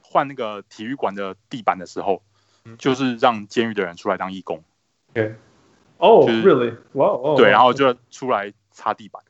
[0.02, 2.22] 换那个体育馆的地板的时候，
[2.78, 4.62] 就是让监狱的人出来当义工。
[5.12, 5.34] OK，
[5.96, 6.76] 哦、oh,，Really？
[6.92, 7.34] 哇哦！
[7.36, 9.22] 对，然后就出来擦地板。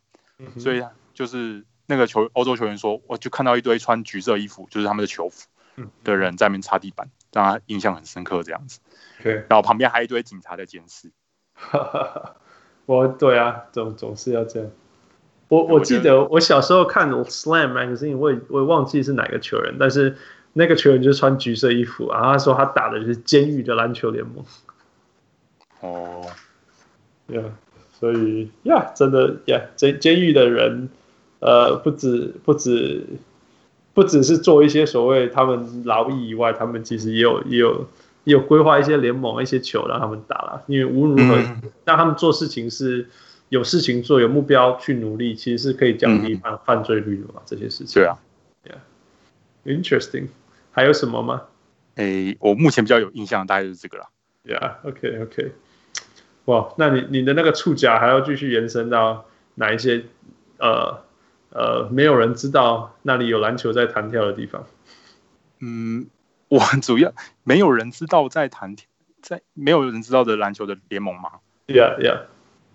[0.59, 0.83] 所以
[1.15, 5.49] 就是那个球欧洲球员说，我就看到一堆穿橘色衣服，就是他们的球服
[6.05, 8.81] 的人在那边擦地板，让他印象很深刻这样子。
[9.21, 11.11] OK，然后旁边还有一堆警察在监视。
[12.87, 14.71] 我对啊，总总是要这样。
[15.49, 20.17] 我我记得我小时候看 Slam magazine，我也我也忘记是哪个球员，但是
[20.53, 24.45] 那个球员就穿橘色衣服，然后他说他打的就是监狱的篮球联盟。
[25.81, 26.27] 哦，
[27.29, 27.43] 呀，
[27.99, 30.89] 所以呀，真的呀，监监狱的人，
[31.41, 33.05] 呃，不止不止
[33.95, 37.89] 不只是做一些所谓他们劳役以外，他们其实也有也有
[38.25, 41.41] 也有规划一些联盟一些球让他们打了，因为无论如何，
[41.85, 43.09] 让、嗯、他们做事情是。
[43.51, 47.37] 有事情做，有目标去努力，其实是可以降低犯犯罪率的嘛？
[47.37, 47.95] 嗯、这些事情。
[47.95, 48.15] 对啊
[49.65, 50.27] ，Yeah，interesting。
[50.71, 51.45] 还有什么吗？
[51.95, 54.05] 诶、欸，我目前比较有印象，大概就是这个了。
[54.45, 55.53] Yeah，OK，OK。
[56.49, 60.07] 哇，那你你的那个触角还要继续延伸到哪一些？
[60.59, 61.05] 呃
[61.51, 64.67] 呃，没有人知道那里有篮球在弹跳的地方。
[65.61, 66.09] 嗯，
[66.49, 67.13] 我主要
[67.45, 68.87] 没有人知道在弹跳，
[69.23, 72.23] 在没有人知道的篮球的联盟吗？Yeah，Yeah。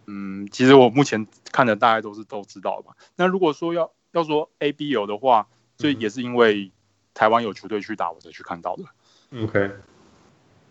[0.05, 2.93] 嗯，其实我目前看的大概都是都知道吧。
[3.15, 5.47] 那如果说要要说 A B 有的话，
[5.77, 6.71] 这也是因为
[7.13, 8.83] 台湾有球队去打，我才去看到的。
[9.43, 9.71] OK，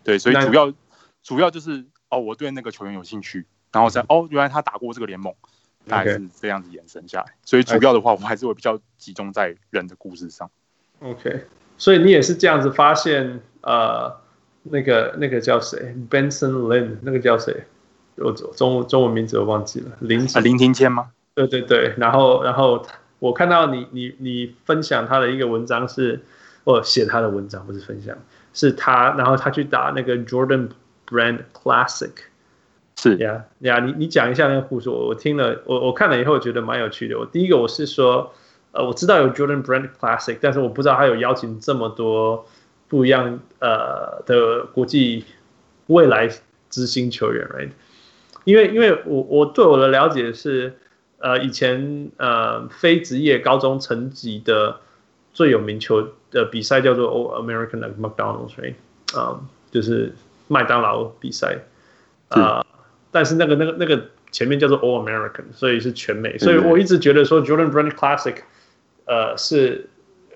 [0.03, 0.73] 对，所以主要
[1.21, 5.33] 主要就是哦，我对那个球员有兴趣，然后再哦，原来他打过这个联盟，
[5.87, 7.33] 大概是这样子延伸下来。
[7.43, 10.49] 所以主要的话，我还是会比较集中在人的故事上。
[10.99, 11.45] OK，
[11.77, 14.15] 所以你也是这样子发现呃，
[14.63, 17.65] 那个那个叫谁，Benson Lin，那个叫谁？
[18.15, 21.09] 我中中文名字我忘记了，林啊林庭谦吗？
[21.33, 22.85] 对对对，然后然后
[23.17, 26.21] 我看到你你你分享他的一个文章是，
[26.63, 28.15] 我写他的文章不是分享，
[28.53, 30.69] 是他然后他去打那个 Jordan
[31.07, 32.11] Brand Classic，
[32.95, 37.17] 是呀呀，你你讲一下那个故事，我我听了我我看了以后觉得蛮有趣的。
[37.17, 38.33] 我第一个我是说，
[38.71, 42.45] 呃我知道有 Jordan Brand Classic，但是我不知道他有邀请这么多
[42.87, 45.25] 不一样呃的国际
[45.87, 46.29] 未来
[46.69, 47.69] 之星球员，right？
[48.45, 50.73] 因为，因为我我对我的了解是，
[51.19, 54.77] 呃，以前呃非职业高中层级的
[55.33, 58.73] 最有名球的比赛叫做 All American like McDonald's，right？
[59.17, 60.13] 啊、嗯，就是
[60.53, 61.57] 麦当劳比赛，
[62.29, 62.65] 啊、呃，
[63.11, 68.35] 但是那个那个那个前面叫做 All American，所以是全美，所以我一直觉得说 Jordan Brand Classic，
[69.05, 69.89] 呃，是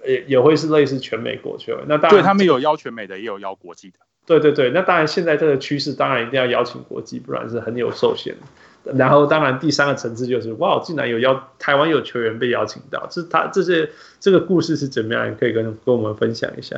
[0.05, 3.99] 也也会是类似全美国球，那当然对他们有邀全美的，也有邀国际的。
[4.25, 8.35] 对对对，那当然，现在这个趋势当然一定要邀请国际，不然是很有受限。
[8.83, 13.89] 然后，当然第三个层次就是，哇，竟然有邀台湾有球员被邀请到，这他这些
[14.19, 15.33] 这个故事是怎么样？
[15.37, 16.75] 可以跟跟我们分享一下。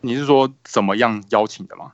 [0.00, 1.92] 你是说怎么样邀请的吗？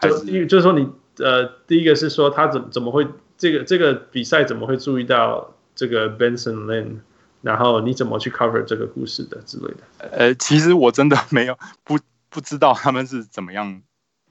[0.00, 0.88] 就就是说你
[1.18, 3.06] 呃，第一个是说他怎怎么会
[3.38, 7.00] 这个这个比赛怎么会注意到这个 Benson Lin，
[7.42, 10.08] 然后你怎么去 cover 这个故事的之类的？
[10.10, 13.82] 呃，其实我真的 没有不不知道他们是怎么样。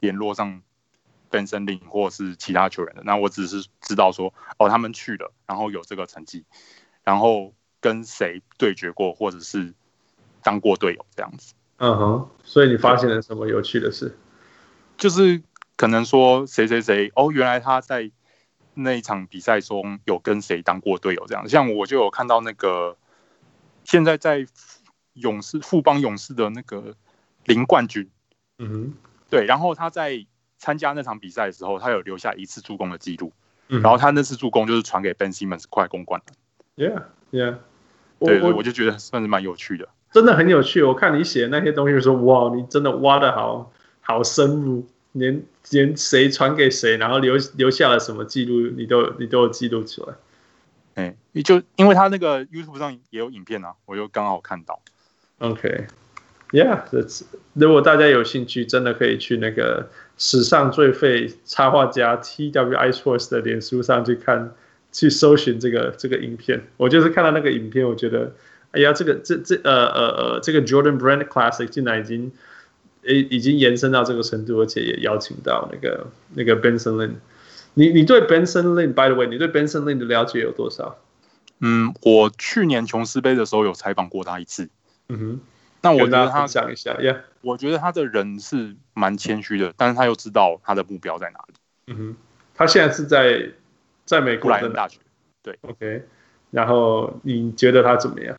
[0.01, 0.61] 联络上
[1.32, 6.43] Benson Lin 或是其他球员的，那我只是知道说，哦，他们去了，然后有这个成绩，
[7.03, 9.74] 然后跟谁对决过，或者是
[10.43, 11.55] 当过队友这样子。
[11.78, 14.16] 嗯哼，所以你发现了什么有趣的事？
[14.97, 15.41] 就是
[15.78, 18.11] 可能说谁谁谁，哦，原来他在
[18.73, 21.47] 那一场比赛中有跟谁当过队友这样。
[21.49, 22.97] 像我就有看到那个
[23.84, 24.45] 现在在
[25.13, 26.95] 勇士富邦勇士的那个
[27.45, 28.09] 林冠军，
[28.59, 28.93] 嗯哼。
[29.30, 30.26] 对，然后他在
[30.57, 33.34] 参加那场比赛的时候，他有留下一次助攻的记录，
[33.69, 36.34] 嗯、然后他那次助攻就是传给 Ben Simmons 快攻冠的。
[36.78, 37.57] Yeah，Yeah，
[38.19, 40.84] 对，我就觉得算是蛮有趣的，真的很有趣。
[40.84, 44.88] 我看你写那些东西的时候，哇，你真的挖的好好深入。
[45.16, 50.13] 连连谁传给谁，然后留留下了什么记录，你都你都有记录出来。
[50.95, 54.80] 哎，就因为他那个 YouTube 上也有影片啊，我又刚好看到。
[55.39, 56.82] OK，Yeah.
[57.53, 62.78] 如果大家有兴趣，真的可以去那个史上最废插画家 T.W.
[62.78, 64.53] Iceworks 的脸书上去看，
[64.91, 66.66] 去搜寻这个这个影片。
[66.78, 68.34] 我就是看到那个影片，我觉得，
[68.72, 72.32] 哎呀，这个这这呃呃呃，这个 Jordan Brand Classic 竟然已经
[73.05, 77.11] 诶已经延伸到这个程度，而且也邀请到那个那个 Benson Lin。
[77.73, 80.97] 你你对 Benson Lin，by the way，你对 Benson Lin 的了解有多少？
[81.59, 84.69] 嗯，我去年琼斯杯的时候有采访过他一次。
[85.09, 85.39] 嗯哼，
[85.81, 91.53] 那我觉得他讲一下，Yeah，我觉得他的人是蛮谦虚的，但是他又知道他的目标在哪里。
[91.87, 92.15] 嗯哼，
[92.55, 93.51] 他现在是在
[94.05, 94.99] 在美国的大学。
[95.43, 96.03] 对，OK。
[96.51, 98.37] 然后你觉得他怎么样？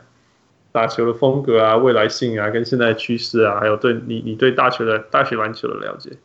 [0.76, 6.18] 打球的风格啊，未来性啊，跟现在的趋势啊，还有对你你对大学的大学篮球的了解？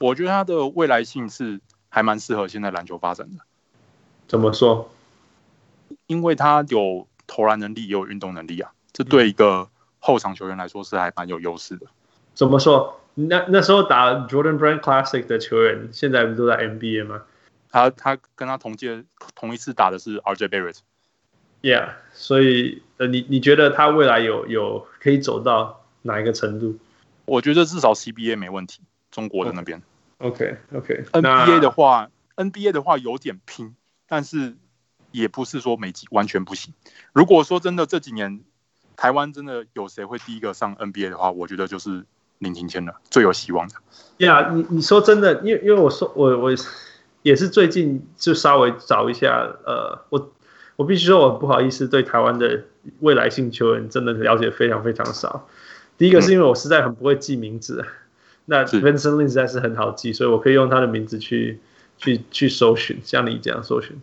[0.00, 3.44] 我觉得他的未来性是还蛮适合现在篮球发展的。
[4.26, 4.90] 怎么说？
[6.08, 9.68] 因为他有投篮能力，也有运动能力啊，这对一个
[10.00, 11.86] 后场球员来说是还蛮有优势的。
[12.34, 13.00] 怎么说？
[13.14, 17.22] 那那时候打 Jordan Brand Classic 的球员，现在不都在 NBA 吗？
[17.70, 19.04] 他他跟他同届
[19.36, 20.78] 同一次打的是 RJ Barrett。
[21.62, 26.78] Yeah，所以呃，你你觉得他未来有有可以走到哪一个程度？
[27.24, 29.80] 我觉得至少 CBA 没问题，中国的那边。
[30.18, 31.22] OK OK, okay.
[31.22, 33.74] NBA 的话，NBA 的话有点拼，
[34.06, 34.56] 但是。
[35.14, 36.72] 也不是说每季完全不行。
[37.12, 38.40] 如果说真的这几年
[38.96, 42.06] 台湾真的有谁会第一个上 NBA 的话，我觉得就是
[42.38, 43.74] 林庭谦了，最有希望的。
[44.16, 46.50] yeah，你你说真的，因为因为我说我我
[47.20, 50.32] 也是最近就稍微找一下，呃，我
[50.82, 52.64] 我必须说我不好意思，对台湾的
[52.98, 55.48] 未来性球员真的了解非常非常少。
[55.96, 57.92] 第一个是因为我实在很不会记名字，嗯、
[58.46, 61.60] 那 Benson Lin 实在是很好记，所以我可以用他的名字去
[61.98, 63.96] 去去搜寻，像你这样搜寻。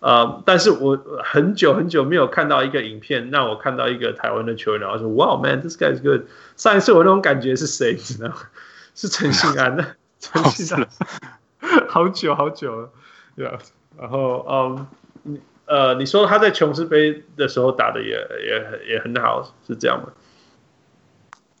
[0.00, 6.22] 呃，但是我很久很久没有看到一个影片，让我看到一个台湾的球员，然后说，Wow man，this guy is good。
[6.56, 7.92] 上一次我那种感觉是谁？
[7.92, 8.36] 你知道吗？
[8.94, 9.84] 是陈信安 的，
[10.18, 10.88] 陈信安，
[11.88, 12.90] 好久好久了，
[13.36, 13.58] 对啊。
[13.98, 14.86] 然后，嗯，
[15.24, 20.12] 你呃，你说他在琼斯杯的时候打的也也也很好，是这样吗？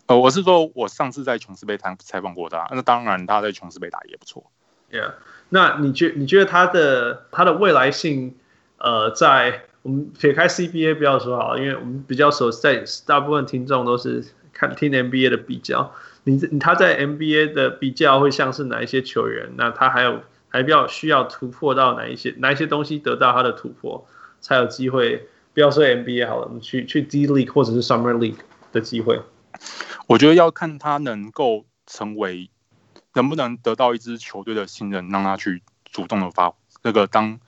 [0.06, 4.44] 呃，我是说我上次在琼斯杯采采访过他，那当然他在琼斯杯打也不错。
[4.90, 5.12] Yeah，
[5.48, 8.34] 那你觉你觉得他的他的未来性，
[8.78, 14.22] 呃，在我们撇开 CBA 不要说好，因为我们比较熟，在大部分听众都是
[14.52, 15.94] 看听 NBA 的比较。
[16.24, 19.50] 你他在 NBA 的比较会像是哪一些球员？
[19.56, 20.20] 那他还有
[20.52, 24.06] 还比较需要突破到哪一些哪一些东西得到他的突破，
[24.40, 25.26] 才有机会？
[25.54, 28.38] 不要说 NBA 好了，我们去去 D League 或者是 Summer League
[28.70, 29.20] 的机会。
[30.06, 32.50] 我觉得要看他能够成为。
[33.14, 37.38] 能不能得到一支球队的信任，让他去主动的发那个当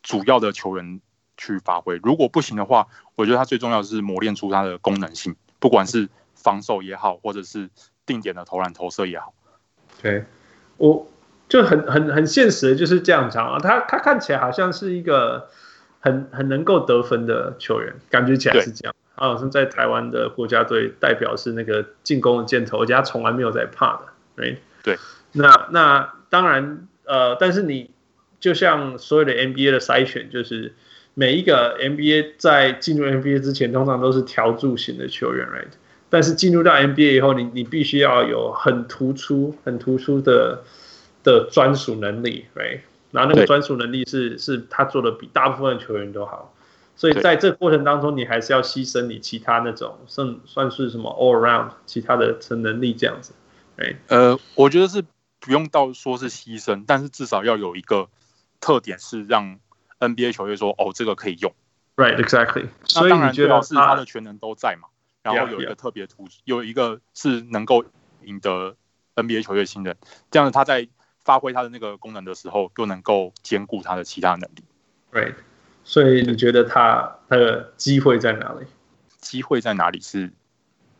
[0.00, 1.00] 主要的球员
[1.36, 1.98] 去发挥？
[2.04, 2.86] 如果不行的话，
[3.16, 7.68] 我觉得他最重要的是磨练出他的功能性，不管是防守也好，或者是
[8.06, 9.34] 定点的投篮投射也好。
[10.00, 10.24] 对，
[10.76, 11.04] 我
[11.52, 13.58] 就很很很现实的就是这样讲啊。
[13.58, 15.48] 他他看起来好像是一个
[16.00, 18.94] 很很能够得分的球员，感觉起来是这样。
[19.14, 24.56] 他好像在台湾的国家队代表是那个进攻的箭头，而且他从来没有在怕的，right?
[24.82, 24.96] 对，
[25.32, 27.90] 那那当然，呃，但是你
[28.40, 30.74] 就像所有的 NBA 的筛选，就是
[31.12, 35.76] 每一个 NBA 在进入 NBA 之前，通常都是调柱型的球员，right？
[36.08, 40.62] 但是进入到 NBA 以后，你你必须要有很突出、很突出的
[41.22, 42.80] 的专属能力，right？
[43.10, 46.54] 然后那个专属能力是是他做的比大部分的球员都好，
[46.96, 53.32] 所以在这个过程当中，你还是要牺牲你其他那种算算是什么 all around 其他的成能力这样子。
[54.08, 55.04] 呃，我觉得是
[55.40, 58.08] 不用到说是牺牲，但是至少要有一个
[58.60, 59.58] 特点是让
[59.98, 61.52] NBA 球员说，哦，这个可以用。
[61.96, 62.68] Right, exactly。
[62.94, 64.88] 那当然最好是他的全能都在嘛，
[65.22, 67.84] 然后有一个特别突出，有一个是能够
[68.22, 68.76] 赢得
[69.16, 69.96] NBA 球队信任，
[70.30, 70.88] 这样子他在
[71.24, 74.64] 发挥他的那个功能的时候，又能够兼顾他的其他能力。
[75.12, 75.34] Right。
[75.84, 78.66] 所以你觉得他他的机会在哪里？
[79.18, 80.30] 机会在哪里是？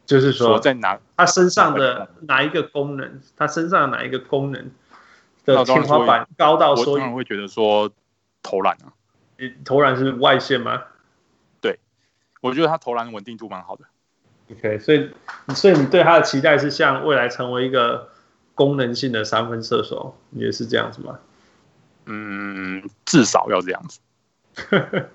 [0.04, 4.70] 就是说，在哪他身上的哪一个功能，他身上的哪一个功能
[5.44, 7.90] 的天花板高到说，我当然会觉得说
[8.42, 8.92] 投篮啊，
[9.64, 10.82] 投篮是外线吗？
[11.60, 11.78] 对，
[12.40, 13.84] 我觉得他投篮稳定度蛮好的。
[14.50, 15.10] OK，所以
[15.54, 18.10] 所以你对他的期待是像未来成为一个
[18.62, 21.18] 功能性的三分射手，也是这样子吗？
[22.06, 24.00] 嗯，至少要这样子。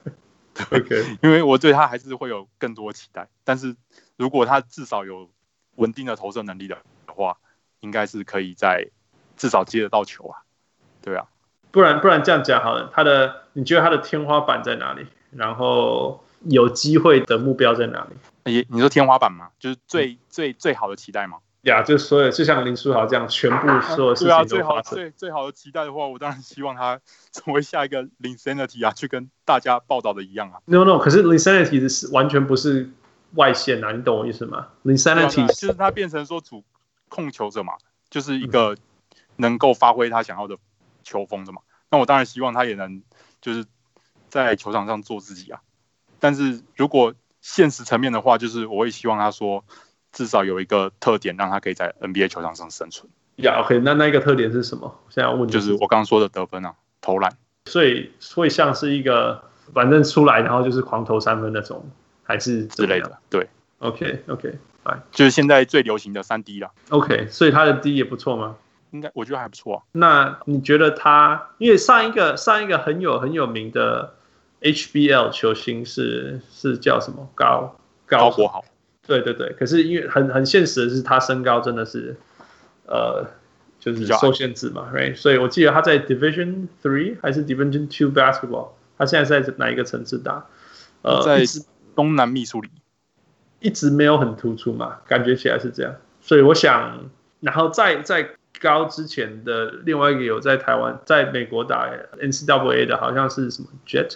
[0.71, 3.75] OK， 因为我对他还是会有更多期待，但是。
[4.17, 5.29] 如果他至少有
[5.75, 6.75] 稳定的投射能力的
[7.05, 7.37] 话，
[7.81, 8.89] 应该是可以在
[9.35, 10.41] 至少接得到球啊，
[11.03, 11.27] 对啊。
[11.69, 15.05] 不然不然这样讲好了，他的你觉得他的天花板在哪里？
[15.29, 18.15] 然后有机会的目标在哪里？
[18.51, 19.51] 你你说天花板吗？
[19.59, 21.37] 就是最、嗯、最最好的期待吗？
[21.61, 24.47] 呀，就所有就像林书豪这样，全部 所有事情都发生。
[24.47, 27.01] 对啊，最好最最好的期待的话，我当然希望他
[27.33, 30.61] 成为下一个 Linsanity 啊，去跟大家报道的一样啊。
[30.65, 32.89] No No，可是 Linsanity 是完全不是
[33.33, 36.63] 外线啊，你懂我意思吗？Linsanity 就是他变成说主
[37.09, 37.73] 控球者嘛，
[38.09, 38.77] 就是一个
[39.35, 40.57] 能够发挥他想要的
[41.03, 41.61] 球风的嘛。
[41.89, 43.01] 那我当然希望他也能
[43.41, 43.65] 就是
[44.29, 45.59] 在球场上做自己啊。
[46.19, 49.65] 但是如果现实层面的话，就是我会希望他说。
[50.17, 53.07] 至少有一个特点，让他可以在 NBA 球场上生存。
[53.35, 54.99] 呀，OK，那那一个特点是什么？
[55.09, 57.31] 现在要问就是我刚刚说的得分啊，投篮。
[57.67, 59.43] 所以会像是一个
[59.75, 61.87] 反正出来然后就是狂投三分那种，
[62.23, 63.15] 还是之类的？
[63.29, 63.47] 对
[63.77, 66.71] ，OK，OK，来，就是现在最流行的三 D 了。
[66.89, 68.55] OK，所以他的 D 也不错吗？
[68.89, 69.83] 应该我觉得还不错啊。
[69.91, 74.15] 那你觉得他，因为上一个上一个很有很有名的
[74.61, 77.29] HBL 球星是是叫什么？
[77.35, 77.75] 高
[78.07, 78.65] 高，高国豪。
[79.07, 82.17] 对对对，可是因为很很现实的是，他身高真的是，
[82.85, 83.25] 呃，
[83.79, 85.15] 就是受限制嘛，right？
[85.15, 90.45] 所以我记得他在 Division Three 还是 Division Two Basketball，他现在在哪一个层次打？
[91.03, 91.43] 呃，在
[91.95, 92.69] 东南密苏里，
[93.61, 95.95] 一直没有很突出嘛，感觉起来是这样。
[96.19, 101.89] 所以我想，然后再再高之前的另外一个有在台湾，在美国打
[102.19, 104.15] NCAA 的，好像是什么 Jet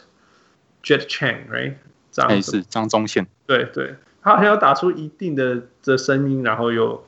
[0.84, 1.76] Jet Chang，right？
[2.12, 3.96] 这样是张宗宪，对对。
[4.24, 7.04] 他好像要打出一定的的声音，然后又，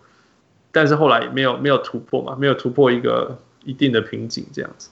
[0.72, 4.90] 但是后来没有没有突破嘛，没有突破一个一定的瓶颈这样子。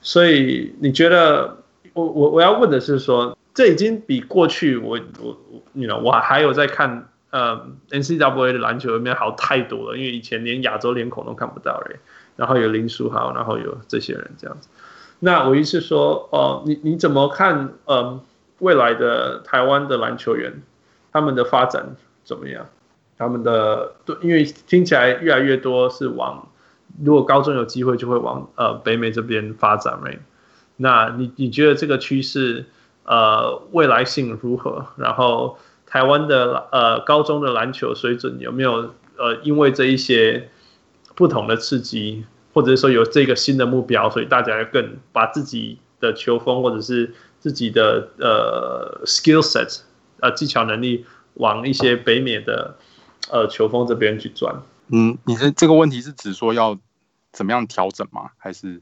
[0.00, 1.58] 所以你觉得，
[1.94, 5.36] 我我我要问的是说，这已经比过去我我
[5.72, 11.98] 你 you know 我还有在看呃 N C W A 的篮球里面好太多了，因为以前连亚洲脸孔都看不到人，
[12.36, 14.68] 然后有林书豪，然后有这些人这样子。
[15.18, 18.20] 那我意思说，哦、你你怎么看呃
[18.58, 20.62] 未来的台湾的篮球员？
[21.12, 21.94] 他们的发展
[22.24, 22.66] 怎么样？
[23.18, 26.48] 他们的对，因为听起来越来越多是往，
[27.04, 30.18] 如果高中有机会就会往呃北美这边发展，right？
[30.76, 32.64] 那你你觉得这个趋势
[33.04, 34.86] 呃未来性如何？
[34.96, 35.56] 然后
[35.86, 40.48] 台湾的呃高中的篮球水准有没有呃因为这一些
[41.14, 49.82] 不同的刺激，或者说有这个新的目标，所以大家要更把自己的球风或者是自己的呃 skill set。
[50.22, 51.04] 呃，技巧能力
[51.34, 52.76] 往一些北美的
[53.28, 54.54] 呃球风这边去转。
[54.86, 56.78] 嗯，你的这个问题是指说要
[57.32, 58.30] 怎么样调整吗？
[58.38, 58.80] 还是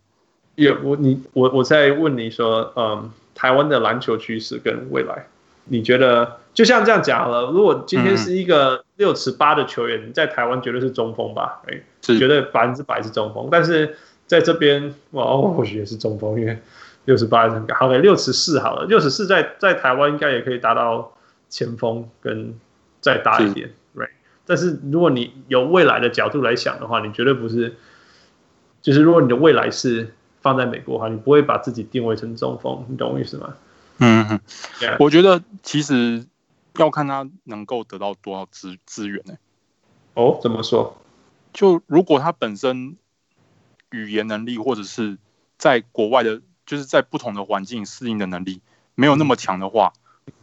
[0.57, 5.29] 有我你我我在问你说，嗯，台湾的篮球趋势跟未来，
[5.65, 11.63] 你觉得就像这样讲了，如果今天是一个六尺八的球员，嗯、在台湾绝对是中锋吧？
[11.69, 13.49] 哎，是绝对百分之百是中锋。
[13.51, 16.59] 但是在这边，哇，或许也是中锋，因为
[17.07, 17.87] 六尺八很高。
[17.87, 21.13] OK，，六尺四好了，六尺四在在台湾应该也可以达到。
[21.51, 22.59] 前锋跟
[23.03, 24.09] 再大一点，right？
[24.47, 27.77] 但是如果你有未来的角度来想的话，你绝对不是，
[28.81, 33.55] 就是如果你的未来是放在美国的话，你不会把自己定位成中锋，你懂我意思吗？
[33.99, 34.41] 嗯哼
[34.81, 34.97] ，Yeah.
[34.99, 36.25] 我觉得其实
[36.77, 39.35] 要看他能够得到多少资资源呢？
[40.15, 40.97] 哦，怎么说？
[41.53, 42.97] 就如果他本身
[43.91, 45.19] 语言能力，或者是
[45.59, 48.63] 在国外的，就是在不同的环境适应的能力
[48.95, 49.93] 没有那么强的话。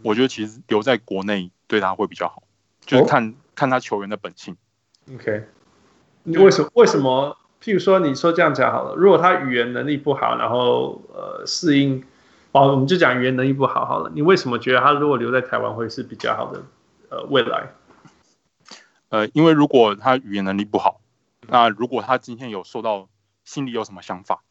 [0.01, 2.43] 我觉得其实留在国内对他会比较好，
[2.81, 4.55] 就是看、哦、看他球员的本性。
[5.13, 5.45] OK，
[6.23, 7.37] 你为什么为什么？
[7.59, 12.03] 譬如说，你说这样讲好了，如果他语言能力不好，然后呃适应，
[12.51, 14.11] 哦，我们就讲语言能力不好好了。
[14.13, 16.63] 你为什么觉得他如果留在台湾会是比较好的
[17.09, 17.73] 呃未来？
[19.09, 21.01] 呃，因为如果他语言能力不好，
[21.47, 23.09] 那如果他今天有受到
[23.43, 24.43] 心里有什么想法，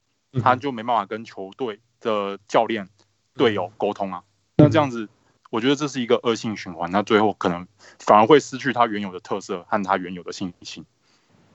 [0.43, 2.89] 他就没办法跟球队的教练
[3.34, 4.22] 队友沟通啊。
[4.57, 5.09] 那这样子。
[5.51, 7.66] 我觉得这是一个恶性循环，那最后可能
[7.99, 10.84] 反而会失去它原有的特色和它原有的信心。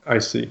[0.04, 0.48] I see，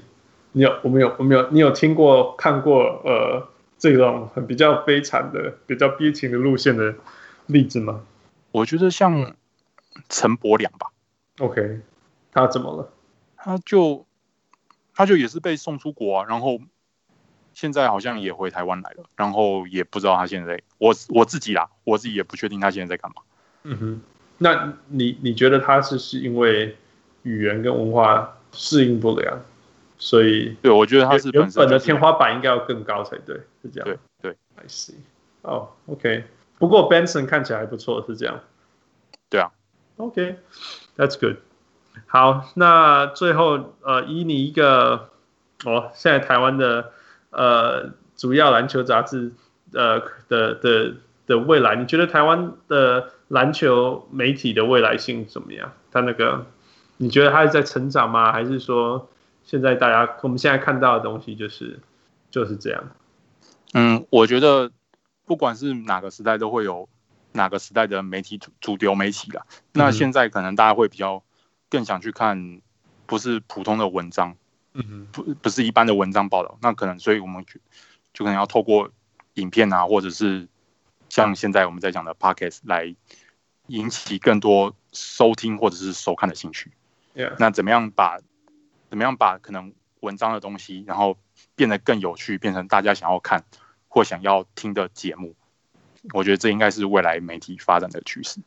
[0.52, 6.94] 你有我没有我没有你有听过看过呃这种很比较悲惨的、比较悲情的路线的
[7.46, 8.02] 例子吗？
[8.52, 9.34] 我觉得像
[10.08, 10.92] 陈柏良吧。
[11.38, 11.80] OK，
[12.30, 12.92] 他怎么了？
[13.36, 14.06] 他就
[14.94, 16.60] 他就也是被送出国啊，然后
[17.54, 23.22] 现在好像也回台湾来了，然后也不知道他现在我我自己啦，我自己也不确定他现在在干嘛。
[23.64, 24.00] 嗯哼，
[24.38, 26.76] 那你你觉得他是是因为
[27.22, 29.38] 语言跟文化适应不良，
[29.98, 33.84] 所以对，我觉得他是原本的天花板应该要更高才对，是这样。
[33.84, 34.94] 对对，I see。
[35.42, 36.24] 哦，OK。
[36.58, 38.40] 不过 Benson 看起来还不错，是这样。
[39.28, 39.50] 对啊。
[39.96, 41.36] OK，That's good。
[42.06, 45.10] 好，那最后呃，以你一个
[45.64, 46.92] 哦，现在台湾的
[47.30, 49.32] 呃主要篮球杂志
[49.72, 50.94] 呃的的
[51.26, 55.72] 的未来，你觉得台湾的篮球媒体的未来性怎么样？
[55.90, 56.46] 他那个
[56.98, 58.30] 你觉得他是在成长吗？
[58.30, 59.08] 还是说
[59.42, 61.80] 现在大家我们现在看到的东西就是
[62.30, 62.84] 就是这样？
[63.72, 64.70] 嗯，我觉得
[65.24, 66.86] 不管是哪个时代都会有
[67.32, 69.46] 哪个时代的媒体主主流媒体啦。
[69.72, 71.22] 那现在可能大家会比较
[71.70, 72.60] 更想去看
[73.06, 74.36] 不是普通的文章。
[74.74, 77.58] 嗯，不不是一般的文章报道，那可能所以我们就
[78.12, 78.90] 就可能要透过
[79.34, 80.46] 影片啊，或者是
[81.08, 82.94] 像现在我们在讲的 Podcast 来
[83.66, 86.70] 引起更多收听或者是收看的兴趣。
[87.14, 87.34] Yeah.
[87.38, 88.18] 那怎么样把
[88.88, 91.16] 怎么样把可能文章的东西，然后
[91.54, 93.44] 变得更有趣，变成大家想要看
[93.88, 95.34] 或想要听的节目？
[96.12, 98.40] 我觉得这应该是未来媒体发展的趋势。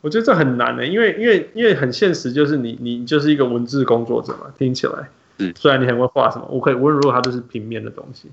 [0.00, 5.08] 我觉得这很难的，因为因为因为很现实，就是你你就是一个文字工作者嘛，听起来。
[5.38, 8.30] 嗯，虽然你很会画什么，我可以无论如果它就是平面的东西，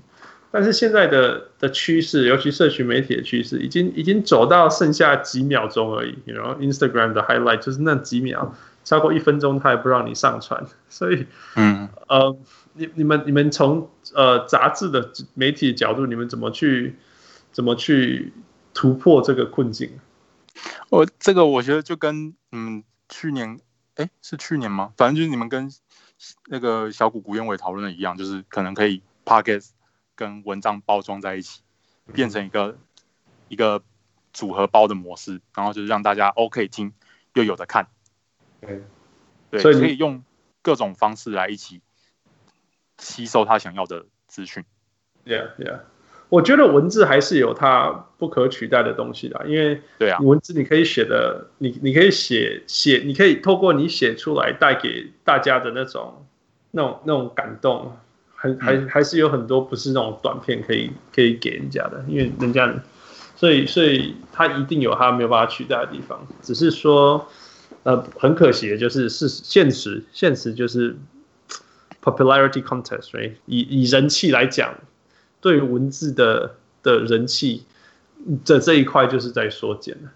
[0.56, 6.16] 但是现在的的趋势，尤其社群媒体的趋势，已经已经走到剩下几秒钟而已。
[6.24, 10.64] 然后 Instagram 的 highlight 就是那几秒，超过一分钟它也不让你上传。
[10.88, 11.26] 所以，
[11.56, 12.34] 嗯，呃，
[12.72, 16.96] 你你们你们从呃杂志的媒体的角度，你们怎么去
[17.52, 18.32] 怎么去
[18.72, 19.90] 突破这个困境？
[20.88, 23.60] 我这个我觉得就跟嗯去年，
[23.96, 24.92] 哎，是去年吗？
[24.96, 25.70] 反正就是你们跟。
[26.48, 29.68] 那个小谷谷燕伟讨论的一样，就是可能可以 Podcast
[30.16, 31.62] 跟文章包装在一起，
[32.12, 32.76] 变成一个
[33.48, 33.82] 一个
[34.32, 36.92] 组合包的模式，然后就是让大家 OK 听
[37.34, 37.86] 又有的看。
[38.60, 38.82] 对，
[39.50, 40.24] 对，所以可以用
[40.62, 41.80] 各种方式来一起
[42.98, 44.64] 吸收他想要的资讯。
[45.24, 45.80] Yeah, yeah.
[46.28, 56.26] 我觉得文字还是有它不可取代的东西的，因为对啊，文字你可以写的，你你可以写写，你可以透过你写出来带给大家的那种
[56.72, 57.96] 那种那种感动，
[58.54, 62.74] 还还还是有很多不是那种短片可以可以给人家的，因为人家，
[63.34, 67.26] 所以所以他一定有他没有办法取代的地方，只是说
[67.82, 70.96] 呃很可惜的就是是现实现实就是
[72.02, 73.32] popularity contest，right?
[73.46, 74.74] 以以人气来讲。
[75.38, 77.62] 对于文字的的人气
[78.44, 80.10] 的这一块，就是在缩减了。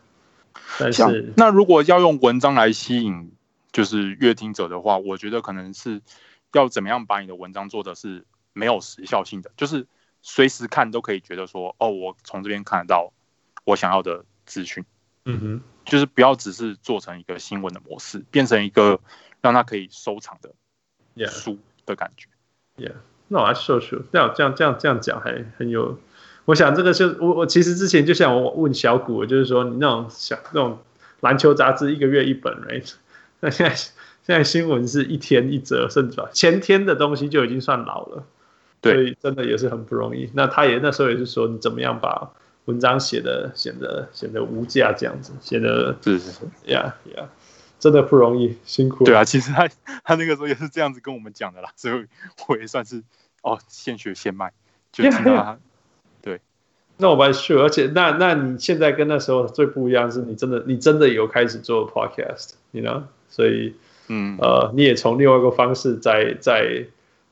[0.76, 3.30] 但是，那如果要用文章来吸引
[3.70, 6.00] 就是阅听者的话，我觉得可能是
[6.52, 9.86] 要怎么样把你的文章做的是没有时效性的，就是
[10.22, 13.12] 随时看都可以觉得说，哦，我从这边看得到
[13.64, 14.84] 我想要的资讯。
[15.26, 18.98] 嗯哼，就是不要只是做成一个新闻的模式，变成一个
[19.42, 22.26] 让它可以收藏的书的感觉。
[22.78, 22.94] Yeah.
[23.28, 26.00] 那我来说说，这样这样这样这样讲还很有，
[26.46, 30.82] 我想这个就我我其实之前就像我问小谷，就是说你那种小那种
[31.20, 32.94] 篮球杂志一个月一本，right？
[33.40, 33.76] 那现在
[34.30, 38.24] 现在新闻是一天一折，甚至前天的东西就已经算老了，
[38.80, 40.30] 对，所以真的也是很不容易。
[40.34, 42.30] 那他也那时候也是说，你怎么样把
[42.66, 47.28] 文章写的显得显得无价，这样子显得，是是是，呀呀。
[47.80, 49.04] 真的不容易，辛苦。
[49.04, 49.68] 对啊，其实他
[50.04, 52.06] 他那个时候也是这样子跟我们讲的啦， 所以
[52.46, 53.02] 我也算是
[53.42, 54.52] 哦，现学现卖，
[54.92, 55.58] 就听到他。
[56.22, 56.40] 对，
[56.98, 63.74] 那我蛮 sure，而且那那你现在跟那时候最不一样是你真的你真的有开始做 podcast，you know，所以
[64.12, 66.84] 嗯呃，你也从另外一个方式在在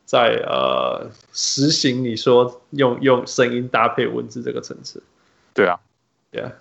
[0.04, 5.02] 在呃实行你说用用声音搭配文字这个层次。
[5.54, 5.80] 对啊
[6.30, 6.52] ，Yeah。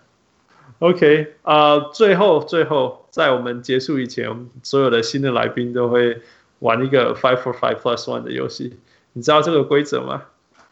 [0.80, 6.22] OK，啊、uh，最后最后，在我们结束以前，我们所有的新的来宾都会
[6.60, 8.78] 玩一个 Five for Five Plus One 的游戏。
[9.14, 10.24] 你知道这个规则吗？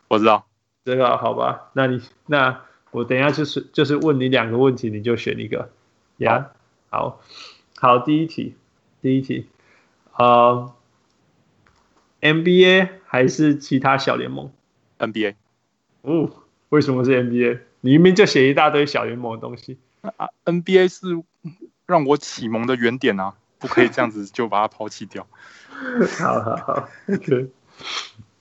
[0.07, 0.45] 我知道。
[0.83, 1.69] 这个好吧？
[1.73, 5.69] 那你那我等一下就是就是问你两个问题，你就选一个。
[6.17, 7.21] 呀、yeah?，好，
[7.77, 8.55] 好，第一题，
[9.05, 9.47] 第一题，
[10.17, 10.73] 呃、
[12.21, 14.51] uh,，NBA 还是其他小联盟
[14.97, 15.35] ？NBA。
[16.01, 16.31] 哦，
[16.69, 17.59] 为什么是 NBA？
[17.81, 19.77] 你明明就写一大堆小联盟的东西。
[20.01, 21.21] 啊，NBA 是
[21.85, 25.27] 让我启蒙的原点啊，不可以这样子就把它抛弃掉。
[26.17, 27.51] 好好好，OK。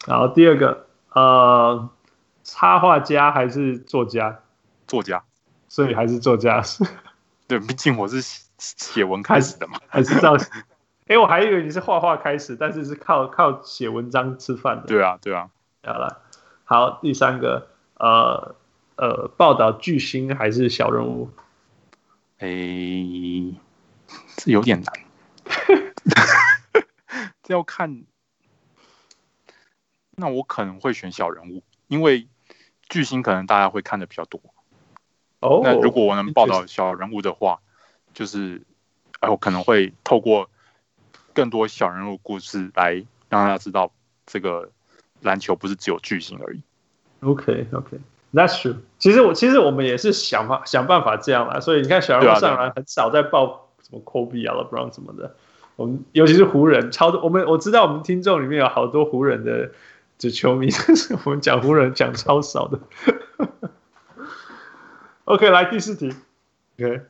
[0.06, 1.90] 好，第二个，呃，
[2.42, 4.40] 插画家还是作家？
[4.86, 5.24] 作家，
[5.68, 6.62] 所以还是作家。
[7.46, 9.80] 对，毕竟我是写文开始的嘛。
[9.88, 10.48] 还 是造型？
[11.06, 14.86] 哎，我还以为你是画画开始，但是是靠靠写文章吃饭的。
[14.86, 15.50] 对啊，对啊。
[15.82, 16.22] 好了，
[16.64, 18.54] 好，第三个，呃
[18.96, 21.28] 呃，报道巨星还是小人物？
[22.38, 22.48] 哎，
[24.36, 24.94] 这有点难，
[27.42, 28.04] 这要看。
[30.16, 32.28] 那我可能会选小人物，因为
[32.88, 34.40] 巨星可能大家会看的比较多。
[35.40, 37.60] 哦，那如果我能报道小人物的话，
[38.14, 38.62] 就是，
[39.20, 40.48] 哎，我可能会透过
[41.34, 42.94] 更多小人物故事来
[43.28, 43.92] 让大家知道
[44.24, 44.70] 这个
[45.20, 46.62] 篮球不是只有巨星而已。
[47.20, 48.76] OK OK，That's true。
[48.98, 55.34] 其实我其实我们也是想法想办法这样啦，所以你看小人物上来很少在报什么 Kobe 啊、LeBron 什么的。
[55.76, 59.72] 我们尤其是湖人，超多我们我知道我们听众里面有好多湖人的
[60.18, 62.78] 的球迷， 但是我们讲湖人讲超少的。
[65.24, 66.14] OK，来第四题。
[66.78, 67.00] OK，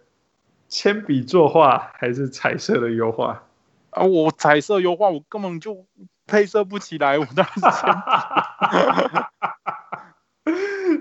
[0.68, 3.42] 铅笔作画还是彩色的油画？
[3.90, 5.86] 啊，我彩色油画我根本就
[6.26, 8.02] 配色不起来，我当然是铅笔。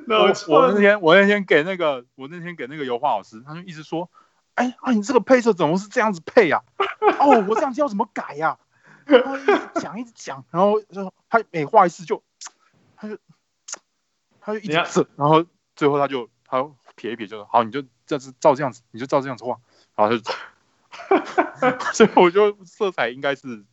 [0.13, 4.09] 我我那天我那天给那个我那天给那个油画老师，他就一直说。
[4.55, 4.91] 哎啊！
[4.91, 6.61] 你这个配色怎么是这样子配呀？
[7.19, 8.59] 哦，我这样子要怎么改呀？
[9.03, 12.21] 然后一直讲一直讲，然后就他每画一次就，
[12.95, 13.17] 他就
[14.39, 15.43] 他就一直这，然后
[15.75, 19.57] 最后他就他撇一撇就说好，你就这是照这样子，你就照这样子画，
[19.95, 20.23] 然后就，
[21.93, 23.63] 所以我就色彩应该是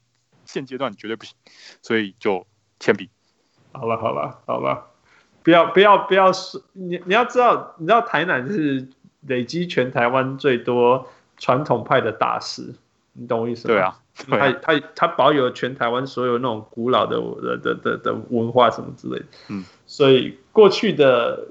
[0.44, 1.36] 现阶段绝对不行，
[1.82, 2.46] 所以就
[2.78, 3.10] 铅笔。
[3.72, 4.90] 好了好了好了，
[5.42, 8.88] 不要不要不要说你你要知道你知道台南是。
[9.26, 11.06] 累积全台湾最多
[11.36, 12.74] 传统派的大师，
[13.12, 13.74] 你懂我意思吗？
[13.74, 14.00] 对啊，
[14.30, 19.26] 对啊，他他他保有全台湾所有那种古老的的的的的文化什么之类的。
[19.48, 21.48] 嗯，所以过去的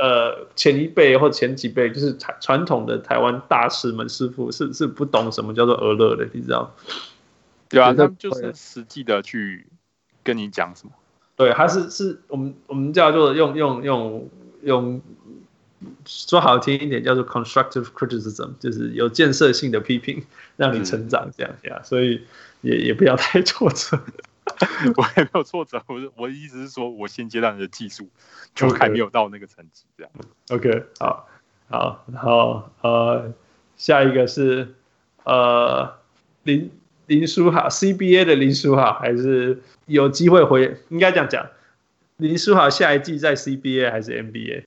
[0.00, 6.74] 呃前一辈或前几辈，就是传传统的台湾大师们师傅是是不懂什么叫做俄勒的，你知道？
[7.68, 9.66] 对啊，他们就是实际的去
[10.24, 10.92] 跟你讲什么。
[11.36, 14.28] 对，他是是我们我们叫做用用用
[14.62, 15.00] 用。
[16.04, 20.22] 说好听一点叫做 constructive criticism，就是有建设性的批评，
[20.56, 21.80] 让你成长这样呀。
[21.82, 22.20] 所以
[22.60, 23.98] 也也不要太挫折。
[24.96, 28.08] 我也没有挫折，我我的意思是说，我现阶段的技术
[28.54, 30.12] 就还没有到那个层级这样。
[30.50, 31.28] OK，好，
[31.68, 33.32] 好，然后呃，
[33.76, 34.74] 下一个是
[35.24, 35.98] 呃
[36.42, 36.70] 林
[37.06, 40.76] 林书豪 CBA 的林书豪，还是有机会回？
[40.90, 41.48] 应该这样讲，
[42.18, 44.64] 林书豪下一季在 CBA 还是 NBA？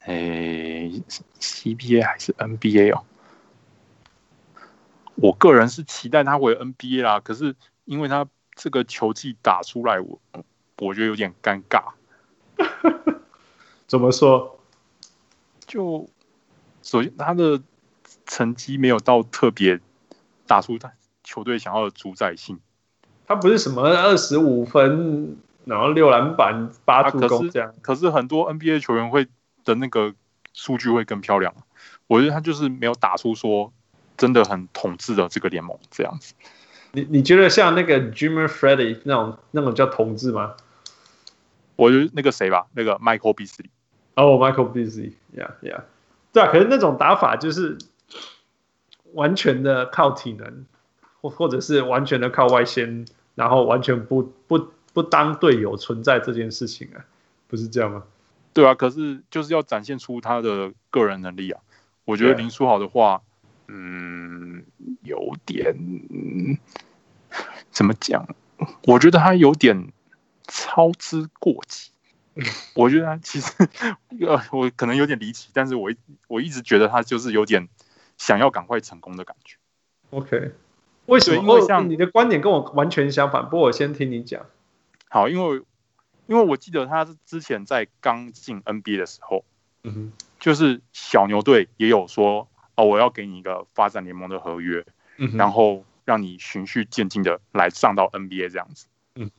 [0.00, 1.02] 哎、欸、
[1.40, 3.04] ，CBA 还是 NBA 哦？
[5.14, 8.26] 我个人是期待他回 NBA 啦，可是因为他
[8.58, 10.20] 这个球技打出来，我
[10.78, 11.92] 我觉得有点尴尬。
[13.88, 14.58] 怎么说？
[15.66, 16.06] 就
[16.82, 17.62] 首先他的
[18.26, 19.80] 成绩没有到特别
[20.46, 20.92] 打出他
[21.24, 22.58] 球队想要的主宰性。
[23.26, 29.28] 他不是什么二十五分，然后六篮板八助攻这样，啊，可是，可是很多 NBA 球员会。
[29.64, 30.14] 的那个
[30.54, 31.54] 数据会更漂亮，
[32.06, 33.70] 我觉得他就是没有打出说
[34.16, 36.32] 真的很统治的这个联盟这样子。
[36.92, 40.54] 你你觉得像那个 Jimmy Freddy 那种那种叫同志吗？
[41.76, 43.66] 我觉得那个谁吧，那个 Michael Beasley。
[44.14, 45.82] 哦，Michael Beasley，yeah yeah，
[46.32, 47.78] 对啊，可是那种打法就是
[49.12, 50.66] 完全的靠体能，
[51.20, 57.04] 或或者是完全的靠外线，然后完全不不不当队友存在这件事情啊，
[57.46, 58.02] 不是这样吗？
[58.52, 61.60] 对啊，可是就是要展现出他的个人能力啊。
[62.04, 63.22] 我觉得林书豪的话，
[63.68, 64.64] 嗯，
[65.02, 65.76] 有点
[67.70, 68.26] 怎么讲？
[68.84, 69.92] 我觉得他有点
[70.44, 71.90] 操之过急。
[72.74, 73.52] 我觉得他其实
[74.26, 75.90] 呃，我可能有点离奇，但是我
[76.26, 77.68] 我一直觉得他就是有点
[78.16, 79.56] 想要赶快成功的感觉。
[80.10, 80.52] OK，
[81.06, 81.42] 为什么？
[81.42, 83.44] 因为像你的观点跟我完全相反。
[83.44, 84.46] 不过我先听你讲。
[85.08, 85.62] 好，因为。
[86.26, 89.46] 因为我记得他是之前在刚进 NBA 的时候，
[89.82, 92.46] 嗯哼，就是小牛队也有说
[92.78, 99.30] 哦，我要给你一个发展联盟的合约，嗯，然后让你循序渐进的来上到 NBA 这样子，嗯，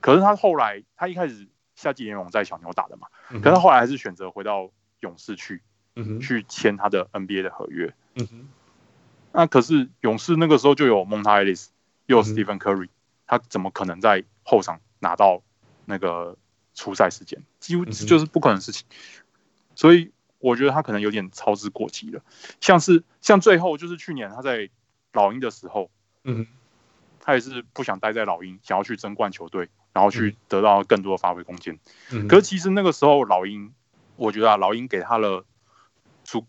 [0.00, 4.70] 可是他后来他一开始夏季联盟在小牛打的嘛，嗯，可是他后来还是选择回到
[5.00, 5.60] 勇士去，
[5.96, 8.48] 嗯哼，去签他的 NBA 的合约，嗯哼，
[9.32, 11.70] 那可是勇士那个时候就有蒙塔·艾利斯，
[12.06, 12.88] 又有 Stephen Curry，
[13.26, 15.42] 他怎么可能在后场拿到？
[15.90, 16.36] 那个
[16.74, 17.42] 出赛时间？
[17.60, 18.86] 几乎就是不可能的事情，
[19.74, 22.22] 所以我觉得他可能有点操之过急了。
[22.60, 24.70] 像是像最后就是去年他在
[25.12, 25.90] 老鹰的时候，
[26.24, 26.46] 嗯，
[27.20, 31.78] 他也是不想待在老鹰，想要去争冠球队，然后去得到更多的发挥空间。
[32.10, 33.72] 嗯可是其实那个时候老鹰，
[34.16, 35.44] 我觉得啊，老鹰给他了
[36.24, 36.46] 出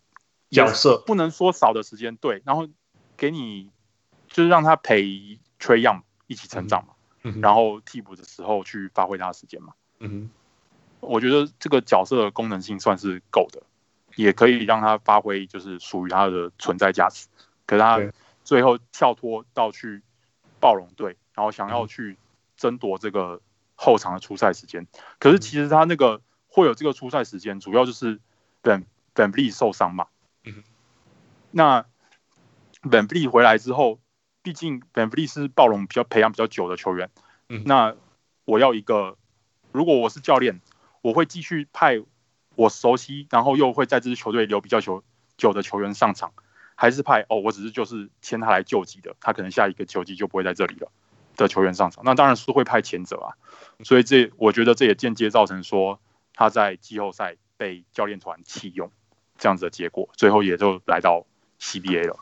[0.50, 2.68] 角色，不能说少的时间，对，然后
[3.18, 3.70] 给你
[4.28, 5.04] 就是让他陪
[5.60, 6.94] Trae Young 一起成长嘛。
[7.42, 10.30] 然后替补的时候去发挥他的时间嘛，嗯哼，
[11.02, 13.62] 我觉得这个角色的功能性算是够的，
[14.24, 17.28] 也可以让他发挥就是属于他的存在价值。
[17.66, 18.00] 可是他
[18.44, 20.02] 最后跳脱到去
[20.60, 22.18] 暴龙队，然后想要去
[22.58, 23.42] 争夺这个
[23.76, 24.88] 后场的出赛时间。
[25.20, 28.20] 可是其实他那个会有这个出赛时间，主要就是
[28.64, 28.84] Van
[29.16, 30.08] VanVleet 受伤嘛，
[30.44, 30.64] 嗯，
[31.52, 31.86] 那
[32.84, 34.00] VanVleet 回来之后。
[34.42, 37.12] 毕竟 VanVleet 是暴龙比较培养比较久的球员，
[37.50, 37.94] 嗯，那
[38.46, 39.18] 我要一个，
[39.74, 40.62] 如果我是教练，
[41.02, 42.02] 我会继续派
[42.60, 45.02] 我熟悉，然后又会在这支球队留比较久
[45.38, 46.34] 久的球员上场，
[46.76, 50.92] 还是派哦，我只是就是签他来救急的，他可能下一个球季就不会在这里了
[51.38, 53.32] 的球员上场，那当然是会派前者啊。
[53.86, 56.02] 所以这我觉得这也间接造成说
[56.34, 58.92] 他在季后赛被教练团弃用
[59.38, 61.26] 这样子的结果，最后也就来到
[61.62, 62.20] CBA 了。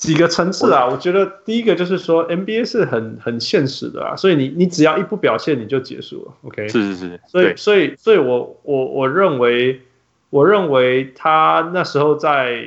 [0.00, 6.68] 几个层次啊，我觉得第一个就是说 NBA 是很很现实的啊，所以你你只要一不表现你就结束了，OK？
[6.70, 9.82] 是是是，所以所以所以我我我认为
[10.30, 12.66] 我认为他那时候在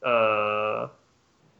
[0.00, 0.90] 呃，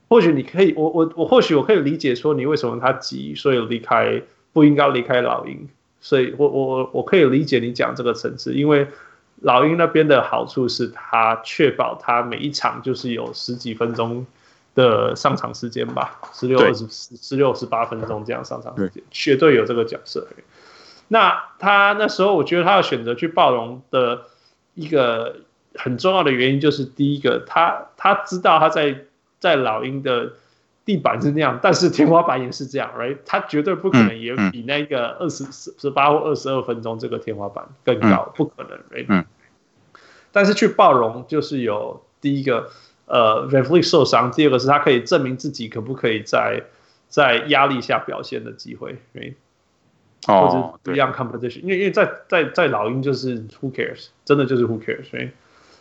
[0.09, 4.21] 或许你可以我我我或许我可以理解说你为什么他急，所以离开
[4.53, 5.69] 不应该离开老鹰，
[6.01, 8.89] 所以我我我可以理解你讲这个层次，因为
[9.43, 14.27] 老鹰那边的好处是他确保他每一场就是有十几分钟。
[14.75, 20.27] 的上场时间吧，十六、二十、十六、十八分钟这样上场时间，绝对有这个角色。
[21.09, 24.23] 那他那时候，我觉得他要选择去暴龙的
[24.75, 25.37] 一个
[25.75, 29.05] 很重要的原因，就是第一个，他他知道他在
[29.39, 30.33] 在老鹰的
[30.87, 33.19] 地板是那样，但是天花板也是这样，right？
[33.27, 39.25] 他绝对不可能也比那个二十十八或二十二分钟这个天花板更高，不可能，right？
[40.33, 42.71] 但是去暴龙就是有第一个。
[43.13, 46.63] 呃 VanVleet 受伤，第二个是他可以证明自己可不可以在
[47.11, 48.97] 在压力下表现的机会，
[50.27, 55.11] 哦，或者不一样 competition，因为因为在在在老鹰就是 Who cares，真的就是 Who cares，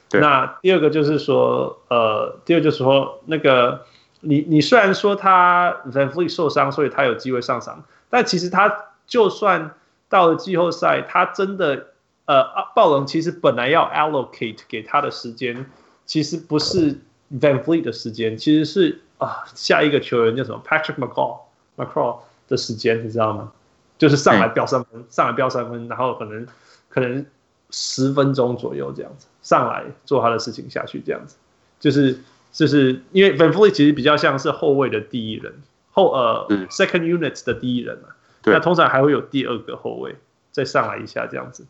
[0.10, 0.20] 对。
[0.20, 3.86] 那第二个就是说，呃，第二就是说，那个
[4.20, 9.74] 你你虽然说他 VanVleet 受伤，所以他有机会上场，但其实他就算
[10.10, 11.92] 到了季后赛，他真的
[12.26, 12.44] 呃，
[12.76, 15.66] 暴龙其实本来要 allocate 给他的时间，
[16.06, 17.00] 其实不是。
[17.40, 21.40] VanVleet 的时间其实是啊，下一个球员叫什么 Patrick McCall
[21.78, 23.52] McCall 的时间你知道吗？
[23.98, 26.46] 就是上来飙三分，上来飙三分，然后可能
[26.90, 27.26] 可能
[27.70, 31.36] 十分钟左右这样子上来做他的事情下去这样子，
[31.80, 32.20] 就是
[32.52, 35.54] 就是因为 Van Fleet 其实比较像是后卫的第一人
[35.92, 38.10] 后呃 second unit 的第一人嘛，
[38.44, 40.16] 那通常还会有第二个后卫
[40.52, 41.66] 再上来一下这样子。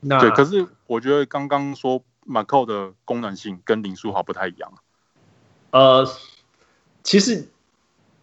[0.00, 2.02] 那对，可是我觉得刚刚说。
[2.24, 4.72] 马扣的功能性跟林书豪不太一样。
[5.70, 6.06] 呃，
[7.02, 7.48] 其实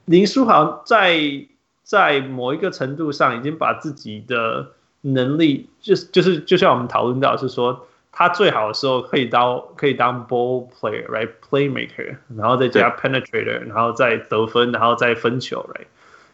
[0.06, 1.46] 林书豪在
[1.84, 4.72] 在某一个程度上已经把自己的
[5.02, 15.88] 能力，就是就是就像我们讨论到，是说他最好的时候可以当可以当 ball player，right，playmaker，然后再加 penetrator，然后再得分，然后再分球，right。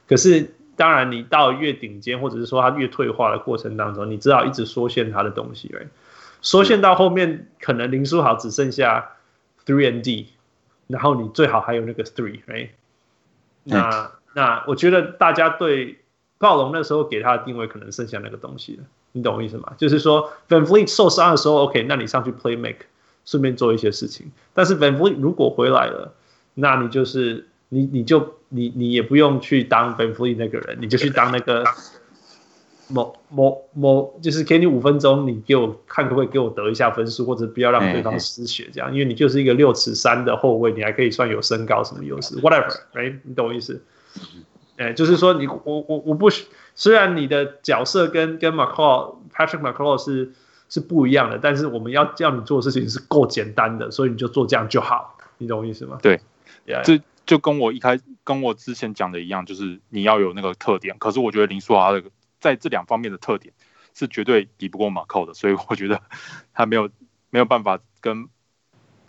[0.07, 5.87] 可是当然，你到越顶尖，或者是说他越退化的过程当中，你知道一直缩限他的东西，right。
[6.43, 9.13] 缩限到后面，可能林书豪只剩下
[9.65, 10.27] three and D，
[10.87, 12.69] 然后你最好还有那个 three，right？
[13.63, 15.97] 那那我觉得大家对
[16.37, 18.83] 暴龙那时候给他的定位可能剩下那个东西了，
[19.13, 19.73] 你懂我意思吗？
[19.77, 22.85] 就是说 VanVleet 受伤的时候，OK，那你上去 play make，
[23.25, 24.29] 顺便做一些事情。
[24.53, 26.13] 但是 VanVleet 如果回来了，
[26.55, 31.63] 那你就是你你就你你也不用去当 VanVleet 那个人，你就去当那个。
[32.89, 43.19] 某某某，就是给你五分钟，你给我看可不可以给我得一下分数，或者不要让对方失血，这样，因为你就是一个六尺三的后卫，你还可以算有身高什么优势，whatever，right？
[43.23, 43.81] 你懂我意思？
[44.77, 46.29] 哎，就是说你我我我不
[46.75, 50.33] 虽然你的角色跟跟 McCaw Patrick McCaw 是
[50.67, 55.99] 是不一样的，但是我们要叫你做的事情是够简单的，所以你就做这样就好，你懂我意思吗？
[56.01, 56.19] 对，
[56.83, 62.09] 这就跟我一开跟我之前讲的一样，就是你要有那个特点，可是我觉得林书豪那个。
[62.43, 63.53] 在这两方面的特点
[63.93, 66.01] 是绝对抵不过马扣的， 所以我觉得
[66.53, 66.89] 他没有
[67.29, 68.27] 没有办法跟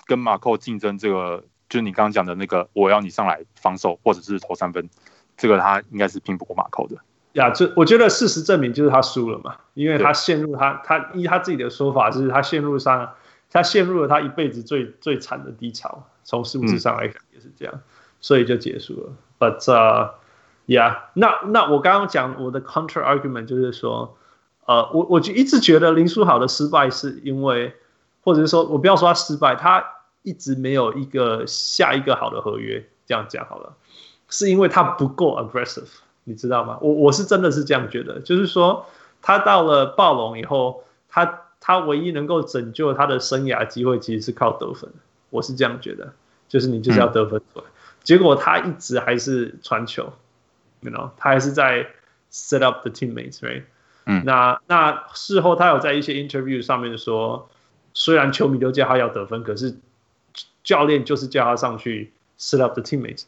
[0.07, 0.97] 跟马扣竞争。
[0.97, 4.89] 这个就是你刚刚讲的那个，我要你上来防守或者是投三分，
[5.37, 6.97] 这个他应该是拼不过马扣的。
[7.33, 13.13] 呀，这我觉得事实证明就是他输了嘛，因为他陷入他他依他自己的说法，就是他陷入上
[13.51, 17.83] 他陷入了他一辈子最最惨的低潮，从数字上来讲也是这样，嗯、
[18.21, 19.13] 所以就结束了。
[19.41, 20.13] But、uh,
[20.67, 24.17] Yeah，那那我刚刚讲我的 counter argument 就是说，
[24.65, 27.75] 呃，我我就一直觉得林书豪的失败是因为，
[28.23, 29.85] 或者是说我不要说他失败，他
[30.23, 33.75] 一直没有一个下一个好的合约，这样讲好了，
[34.31, 35.91] 是因为他不够 aggressive，
[36.25, 36.79] 你知道吗？
[36.81, 38.87] 我我是真的是这样觉得，就是说
[39.21, 44.91] 他到了暴龙以后，他他唯一能够拯救他的生涯机会其实是靠得分，
[45.29, 46.15] 我是这样觉得，
[46.49, 47.73] 就是你就是要得分出来，嗯、
[48.03, 50.11] 结果他一直还是传球。
[50.85, 51.89] You know, 他还是在
[52.31, 53.65] set up the teammates，right？
[54.07, 57.49] 嗯，那那事后他有在一些 interview 上面说，
[57.95, 59.75] 虽然球迷都叫他要得分，可是
[60.63, 63.25] 教练就是叫他上去 set up the teammates。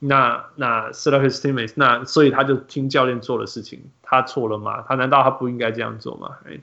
[0.00, 4.84] 那那 set up his teammates，那所以他就听教练做的事情，他错了吗？
[4.88, 6.36] 他难道他不应该这样做吗？
[6.44, 6.58] 哎，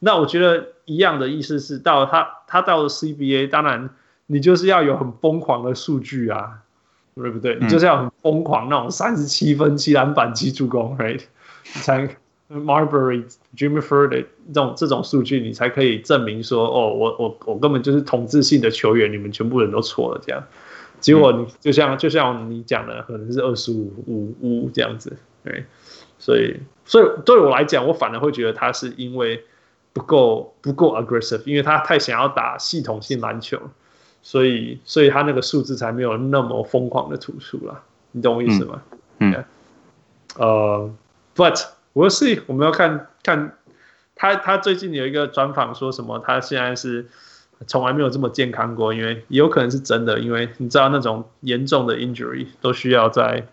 [0.00, 3.88] 那我觉得一样的意思是，到了他他到了 CBA，当然
[4.26, 6.62] 你就是要有很疯狂的数据啊，
[7.16, 7.58] 对不对？
[7.60, 11.22] 你就是要很疯狂那种三十七分、七篮板、七助攻，right？
[11.74, 12.06] 你才
[12.48, 13.24] Marbury、
[13.56, 20.42] Jimmy Fredette 这种这种数据，你才可以证明说，哦，我我我根本就是统治性的球员，你们全部人都错了这样。
[21.00, 25.64] 结果你就像就像你讲的，可能是二十五五五这样子，对，
[26.18, 29.42] 所以所以对我来讲，我反而会觉得他是因为
[29.92, 33.58] 不够不够 aggressive，因为他太想要打系统性篮球，
[34.26, 37.80] 所以所以他那个数字才没有那么疯狂的突出了，
[38.10, 38.82] 你懂我意思吗？
[39.20, 39.44] 嗯.
[40.36, 40.90] 呃
[41.36, 43.56] ，But 我是我们要看看
[44.16, 47.06] 他他最近有一个专访说什么，他现在是。
[47.66, 53.46] 从来没有这么健康过，因为也有可能是真的，因为你知道那种严重的 injury 都需要在，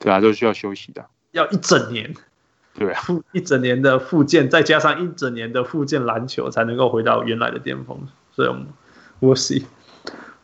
[0.00, 2.12] 对啊，都需要休息的，要一整年，
[2.76, 3.00] 对啊，
[3.30, 7.96] 一整年的复健，再加上一整年的复健篮球，才能够回到原来的巅峰。
[8.32, 8.66] 所以我们
[9.24, 9.64] ，we'll see。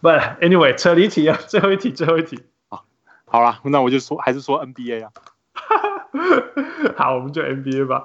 [0.02, 2.42] But anyway，扯离题啊，最后一题，最后一题。
[2.68, 2.84] 好，
[3.26, 5.10] 好了，那我就说，还是说 NBA 啊。
[6.96, 8.04] 好，我们就 NBA 吧。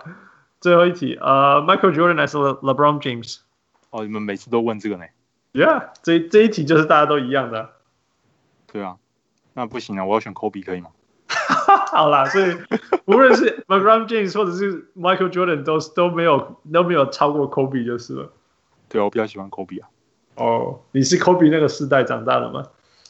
[0.60, 3.40] 最后一题，呃、uh,，Michael Jordan 还是 LeBron James？
[3.92, 5.06] 哦，你们每次都问这个呢
[5.54, 7.70] ？Yeah，这这一题就是大家都一样的。
[8.72, 8.98] 对啊，
[9.54, 10.90] 那不行啊，我要选 Kobe 可以吗？
[11.92, 12.58] 好啦，所以
[13.06, 18.34] 无论是 LeBron James 或者是 Michael Jordan 都都没有都没有超过 Kobe 就是了。
[18.90, 19.88] 对啊，我比较喜欢 Kobe 啊。
[20.36, 22.68] 哦，你是 Kobe 那个世代长大的吗？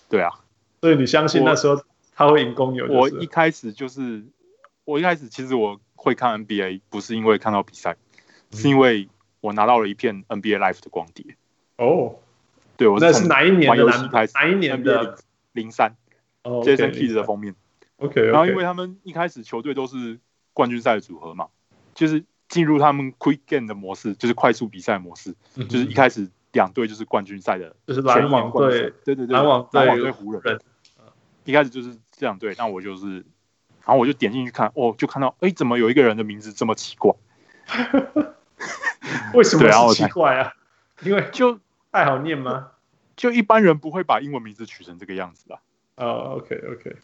[0.09, 0.31] 对啊，
[0.81, 1.81] 所以你相信那时候
[2.15, 2.87] 他会赢公牛？
[2.87, 4.23] 我一开始就是，
[4.83, 7.95] 我一开始其实我会看 NBA 不是因为看到比赛，
[8.51, 9.09] 嗯、是因为。
[9.41, 11.35] 我拿到了一片 NBA Life 的光碟。
[11.77, 12.15] 哦，
[12.77, 13.85] 对，我那是哪一年的？
[14.33, 15.19] 哪一年的？
[15.51, 15.95] 零三。
[16.41, 17.53] 哦，Jason Kidd 的封面。
[17.97, 18.23] OK。
[18.23, 20.19] 然后因为他们一开始球队都是
[20.51, 21.49] 冠军赛组合嘛，
[21.93, 25.35] 就是进入他们 Quick Game 的模式，就是快速比赛模式，
[25.69, 30.59] 就是一开始两队就是冠军赛的，就是篮网队，对对对，篮网篮网对湖人。
[31.43, 33.17] 一开始就是这两队，那我就是，
[33.83, 37.13] 然后我就点进去看，哦，就看到，哎，怎么有一个人的名字这么奇怪？
[39.35, 40.53] 为什么是奇怪啊？
[41.03, 41.59] 因为就
[41.91, 42.71] 太好念吗？
[43.15, 45.61] 就一般人不会把英文名字取成这个样子吧。
[45.97, 46.95] 哦，OK OK，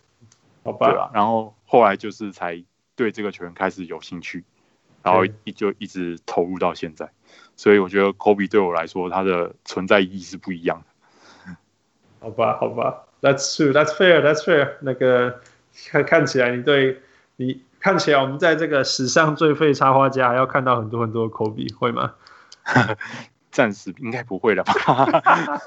[0.63, 0.89] 好吧。
[0.89, 2.63] 对啊，然后后来就是才
[2.95, 4.43] 对这个球员开始有兴趣，
[5.03, 7.11] 然后一就一直投入到现在。
[7.61, 10.85] 所以我觉得 Kobe 对我来说，他的存在意义是不一样的。
[12.19, 14.77] 好吧，好吧，That's true, That's fair, That's fair。
[14.81, 15.41] 那个
[15.91, 17.01] 看看起来你对
[17.35, 17.61] 你。
[17.79, 22.13] 看起来我们在这个史上最废插画家还要看到很多很多 Kobe，会吗？
[23.49, 24.73] 暂时应该不会了吧。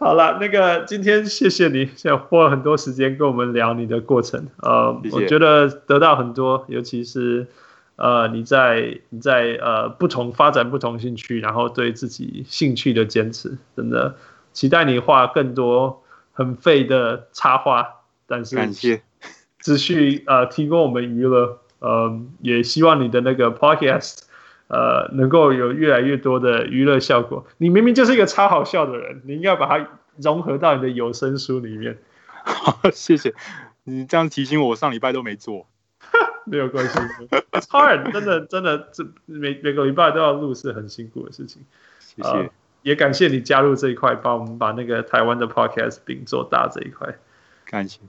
[0.00, 4.48] 好了，那个今天谢谢你，现在花了很多时间跟我们聊你的过程。
[4.62, 5.16] 呃，谢谢。
[5.16, 7.46] 我觉得得到很多，尤其是
[8.02, 14.16] 呃你在你在呃不同发展不同兴趣，然后对自己兴趣的坚持，真的
[14.52, 16.02] 期待你画更多
[16.32, 17.86] 很废的插画。
[18.26, 19.02] 但是感谢。
[19.60, 24.22] 持续呃提供我们娱乐，呃也希望你的那个 podcast
[24.66, 27.46] 呃能够有越来越多的娱乐效果。
[27.58, 31.96] 你明明就是一个超好笑的人，你应该把它融合到你的有声书里面。
[32.44, 33.32] 好， 谢谢
[33.84, 35.68] 你这样提醒我，我上礼拜都没做。
[36.44, 36.98] 没有关系
[37.52, 41.64] ，It's hard，真的真的这每每个礼拜都要录是很辛苦的事情。
[42.00, 42.50] 谢谢，呃，
[42.82, 47.16] 也感谢你加入这一块，帮我们把那个台湾的 podcast 饼做大这一块。
[47.64, 48.00] 感谢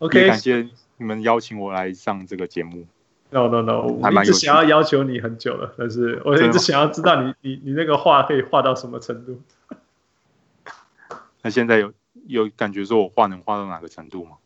[0.00, 0.68] ，OK，感谢。
[0.98, 2.86] 你们邀请我来上这个节目
[3.30, 9.40] ？No No No，我一直想要要求你很久了，但是我一直想要知道你你你那个画可以画到什么程度？
[11.42, 11.92] 那现在有
[12.26, 14.38] 有感觉说我画能画到哪个程度吗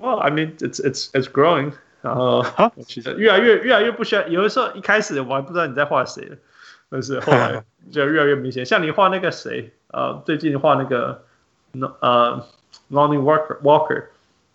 [0.00, 1.72] ？Well, I mean, it's it's it's growing。
[2.02, 2.44] 然后
[2.86, 4.26] 其实越来越越来越不需要。
[4.28, 6.38] 有的时候一开始我还不知道你在画谁，
[6.88, 8.64] 但是后来 就越来越明显。
[8.64, 11.24] 像你画那个谁，呃，最近画那个
[12.00, 12.46] 呃
[12.90, 14.04] ，Lonnie Walker Walker。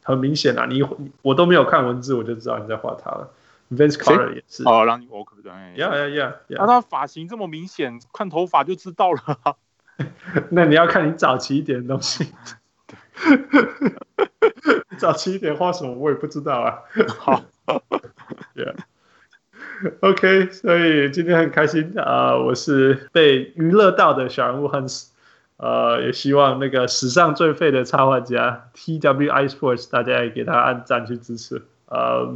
[0.06, 0.84] 很明显啊，你
[1.22, 3.30] 我都没有看文字，我就知道你在画他了。
[3.72, 9.56] Vince Carter 也是哦，让你 walk 对，Yeah Yeah Yeah，那他发型这么明显，看头发就知道了。
[10.52, 12.28] 那你要看你早期一点的东西。
[14.98, 16.80] 早起一点画什么我也不知道啊。
[17.20, 17.44] 好
[18.56, 25.10] ，Yeah，OK，所以今天很开心啊，我是被娱乐到的小人物 Hans。
[25.58, 31.62] 呃，也希望那个史上最废的插画家 TWI Sports，大家也给他按赞去支持。
[31.86, 32.28] 呃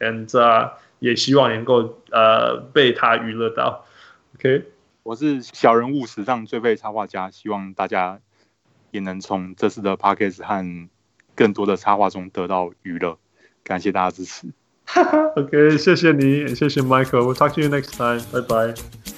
[0.00, 3.86] ，and、uh, 也希望能够呃被他娱乐到。
[4.34, 4.64] OK，
[5.02, 8.20] 我是小人物史上最废插画家，希望大家
[8.90, 10.88] 也能从这次的 Podcast 和
[11.34, 13.18] 更多的插画中得到娱乐。
[13.64, 14.48] 感谢大家支持。
[15.36, 17.22] OK，谢谢你，谢谢 Michael。
[17.22, 18.22] We'll talk to you next time.
[18.32, 19.17] Bye bye.